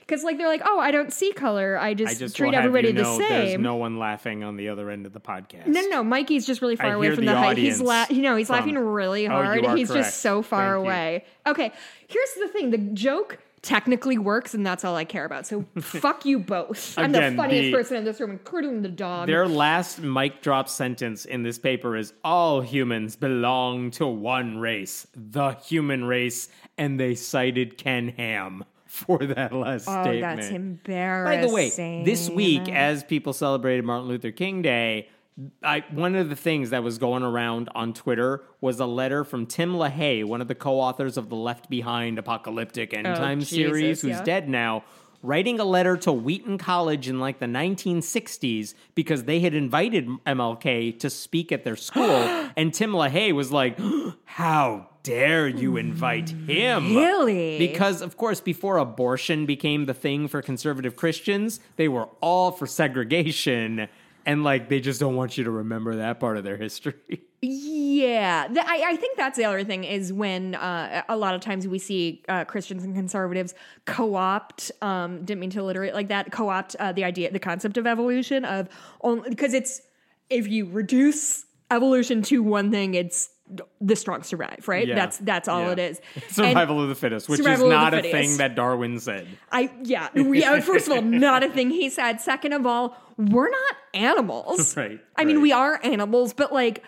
[0.00, 1.78] Because like they're like, oh, I don't see color.
[1.78, 3.62] I just, I just treat everybody you the know There's same.
[3.62, 5.66] no one laughing on the other end of the podcast.
[5.66, 6.04] no, no, no.
[6.04, 7.56] Mikey's just really far I away from the the height.
[7.56, 9.62] He's la- you know, he's from- laughing really Oh, hard.
[9.62, 10.06] you are he's correct.
[10.06, 10.90] just so far Thank you.
[10.90, 11.24] away.
[11.46, 11.72] Okay,
[12.08, 15.46] here's the thing: the joke technically works, and that's all I care about.
[15.46, 16.98] So fuck you both.
[16.98, 19.26] I'm Again, the funniest the- person in this room, including the dog.
[19.26, 25.06] Their last mic drop sentence in this paper is all humans belong to one race,
[25.14, 28.64] the human race, and they cited Ken Ham
[28.94, 30.40] for that last oh, statement.
[30.40, 31.42] that's embarrassing.
[31.42, 35.08] By the way, this week, as people celebrated Martin Luther King Day,
[35.64, 39.46] I, one of the things that was going around on Twitter was a letter from
[39.46, 43.56] Tim LaHaye, one of the co-authors of the Left Behind Apocalyptic End Oh, Time Jesus,
[43.56, 44.22] series, who's yeah.
[44.22, 44.84] dead now,
[45.24, 50.98] writing a letter to Wheaton College in like the 1960s because they had invited MLK
[51.00, 52.04] to speak at their school,
[52.56, 53.78] and Tim LaHaye was like,
[54.24, 57.58] "How dare you invite him?" Really?
[57.58, 62.66] Because, of course, before abortion became the thing for conservative Christians, they were all for
[62.66, 63.88] segregation.
[64.26, 66.94] And, like, they just don't want you to remember that part of their history.
[67.48, 71.40] Yeah, Th- I, I think that's the other thing is when uh, a lot of
[71.40, 73.54] times we see uh, Christians and conservatives
[73.84, 74.72] co-opt.
[74.82, 76.32] Um, didn't mean to alliterate like that.
[76.32, 78.68] Co-opt uh, the idea, the concept of evolution of
[79.02, 79.80] only because it's
[80.30, 83.30] if you reduce evolution to one thing, it's
[83.80, 84.88] the strong survive, right?
[84.88, 84.94] Yeah.
[84.94, 85.72] That's that's all Yeah.
[85.72, 86.00] it is.
[86.30, 89.26] Survival of the fittest, which is the not a thing that Darwin said.
[89.52, 90.60] I yeah yeah.
[90.60, 92.20] First of all, not a thing he said.
[92.20, 94.74] Second of all, we're not animals.
[94.76, 96.82] Right, I mean, we are animals, but like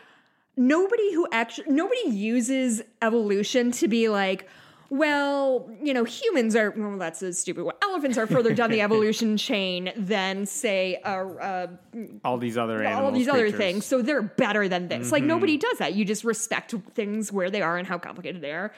[0.57, 4.49] nobody who actually nobody uses evolution to be like.
[4.89, 6.71] Well, you know, humans are.
[6.71, 7.75] Well, that's a stupid one.
[7.83, 11.67] Elephants are further down the evolution chain than, say, uh, uh,
[12.25, 13.03] All these other animals.
[13.05, 13.85] all these other things.
[13.85, 15.11] So they're better than this.
[15.11, 15.29] Like Mm-hmm.
[15.29, 15.95] nobody does that.
[15.95, 18.73] You just respect things where they are and how complicated they are.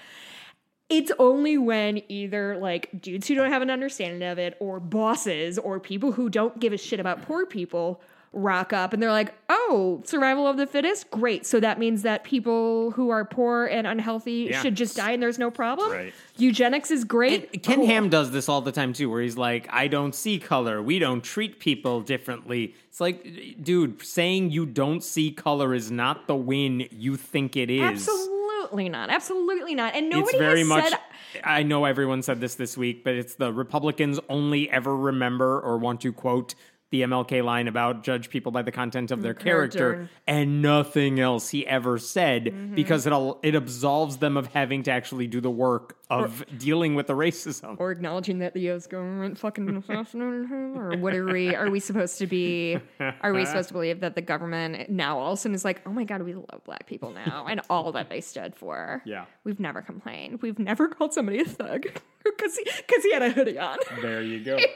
[0.88, 5.58] It's only when either like dudes who don't have an understanding of it or bosses
[5.58, 8.00] or people who don't give a shit about poor people
[8.32, 12.24] rock up and they're like, "Oh, survival of the fittest, great." So that means that
[12.24, 14.60] people who are poor and unhealthy Yeah.
[14.62, 15.90] should just die and there's no problem.
[15.90, 16.12] Right.
[16.36, 17.62] Eugenics is great.
[17.62, 17.86] Ken Cool.
[17.86, 20.82] Ham does this all the time too, where he's like, I don't see color.
[20.82, 22.74] We don't treat people differently.
[22.88, 23.24] It's like,
[23.62, 27.80] dude, saying you don't see color is not the win you think it is.
[27.82, 29.10] Absolutely not.
[29.10, 29.94] Absolutely not.
[29.94, 30.88] And nobody it's very has much.
[30.90, 30.98] said
[31.44, 35.76] I know everyone said this this week, but it's the Republicans only ever remember or
[35.78, 36.54] want to quote
[36.90, 40.10] the MLK line about judge people by the content of their character, character.
[40.26, 42.74] and nothing else he ever said Mm-hmm.
[42.74, 46.94] because it all it absolves them of having to actually do the work of dealing
[46.94, 47.76] with the racism.
[47.78, 48.86] or acknowledging that the U.S.
[48.86, 51.54] government fucking assassinated him, or what are we?
[51.54, 52.78] Are we supposed to be?
[53.20, 55.82] Are we supposed to believe that the government now all of a sudden is like,
[55.86, 59.02] oh my god, we love black people now, and all that they stood for?
[59.04, 59.26] Yeah.
[59.44, 60.40] we've never complained.
[60.40, 61.82] We've never called somebody a thug
[62.24, 63.76] because he because he had a hoodie on.
[64.00, 64.56] There you go.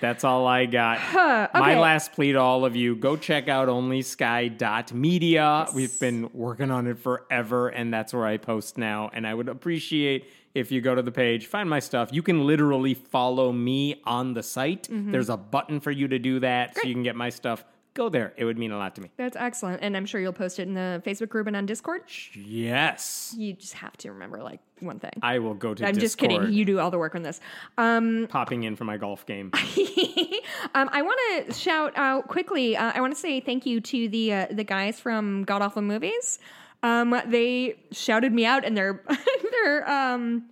[0.00, 0.98] That's all I got.
[0.98, 1.48] okay.
[1.58, 5.66] My last plea to all of you go check out onlysky.media.
[5.74, 9.10] We've been working on it forever, and that's where I post now.
[9.12, 12.10] And I would appreciate if you go to the page, find my stuff.
[12.12, 14.88] You can literally follow me on the site.
[14.88, 15.12] Mm-hmm.
[15.12, 17.64] There's a button for you to do that so you can get my stuff.
[17.94, 18.32] Go there.
[18.36, 19.10] It would mean a lot to me.
[19.18, 22.02] That's excellent, and I'm sure you'll post it in the Facebook group and on Discord.
[22.32, 23.34] Yes.
[23.36, 25.12] You just have to remember like one thing.
[25.22, 26.52] I will go to I'm just kidding.
[26.52, 27.40] You do all the work on this.
[27.76, 29.50] Um, popping in for my golf game.
[30.74, 32.76] um, I want to shout out quickly.
[32.76, 35.82] Uh, I want to say thank you to the uh, the guys from God Awful
[35.82, 36.38] Movies.
[36.82, 39.02] Um, they shouted me out in their
[39.50, 40.48] their um,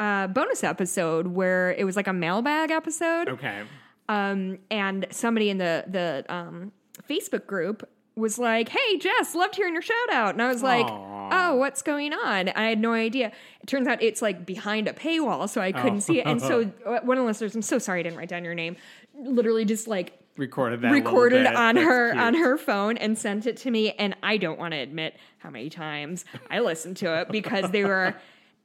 [0.00, 3.28] uh, bonus episode where it was like a mailbag episode.
[3.28, 3.62] Okay.
[4.08, 6.72] Um, and somebody in the the um,
[7.08, 10.84] Facebook group was like, "Hey, Jess, loved hearing your shout out," and I was like,
[10.86, 11.28] Aw.
[11.50, 13.32] "Oh, what's going on?" I had no idea.
[13.62, 16.00] It turns out it's like behind a paywall, so I couldn't Oh.
[16.00, 16.26] see it.
[16.26, 18.54] And so uh, one of the listeners, I'm so sorry I didn't write down your
[18.54, 18.76] name.
[19.14, 20.92] Literally, just like Recorded that.
[20.92, 22.22] recorded on That's her cute.
[22.22, 25.50] on her phone and sent it to me and I don't want to admit how
[25.50, 28.14] many times I listened to it because they were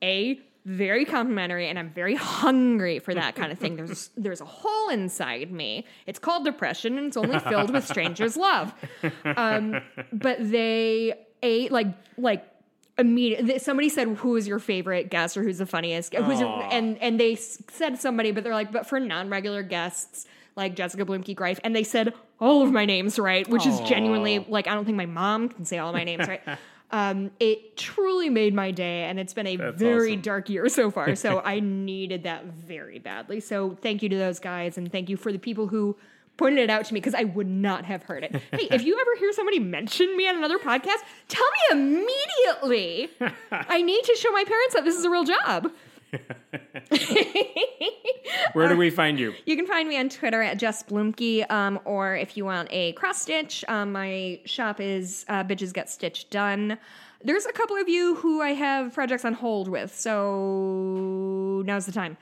[0.02, 3.78] a very complimentary and I'm very hungry for that kind of thing.
[3.78, 5.86] There's there's a hole inside me.
[6.06, 8.74] It's called depression and it's only filled with strangers love.
[9.24, 9.82] Um,
[10.12, 11.88] but they a like
[12.18, 12.46] like
[12.98, 16.98] immediately somebody said who is your favorite guest or who's the funniest who's your, and
[16.98, 20.26] and they said somebody but they're like but for non-regular guests
[20.56, 24.40] like Jessica Bluemke Greif and they said all of my names right which is genuinely
[24.50, 26.42] like I don't think my mom can say all my names right
[26.92, 30.22] um it truly made my day and it's been a That's very awesome.
[30.22, 34.40] dark year so far so I needed that very badly so thank you to those
[34.40, 35.98] guys and thank you for the people who
[36.38, 38.32] pointed it out to me because I would not have heard it.
[38.52, 43.10] Hey, if you ever hear somebody mention me on another podcast, tell me immediately.
[43.52, 45.72] I need to show my parents that this is a real job.
[48.54, 49.34] Where do we find you?
[49.46, 52.94] You can find me on Twitter at Jess Bluemke, um, or if you want a
[52.94, 56.78] cross stitch, um, my shop is uh, Bitches Get Stitch Done.
[57.24, 61.92] There's a couple of you who I have projects on hold with, so now's the
[61.92, 62.18] time.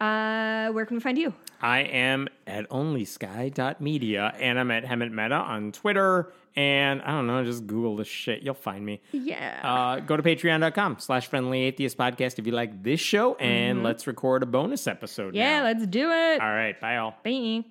[0.00, 1.34] Uh, where can we find you?
[1.60, 6.32] I am at onlysky.media and I'm at Hemant Mehta on Twitter.
[6.56, 8.42] And I don't know, just Google this shit.
[8.42, 9.00] You'll find me.
[9.12, 9.60] Yeah.
[9.62, 13.34] Uh, go to patreon.com slash friendly atheist podcast if you like this show.
[13.36, 15.34] And let's record a bonus episode.
[15.34, 15.64] yeah, now.
[15.64, 16.40] let's do it.
[16.40, 16.80] All right.
[16.80, 17.14] Bye, all.
[17.24, 17.64] Bye.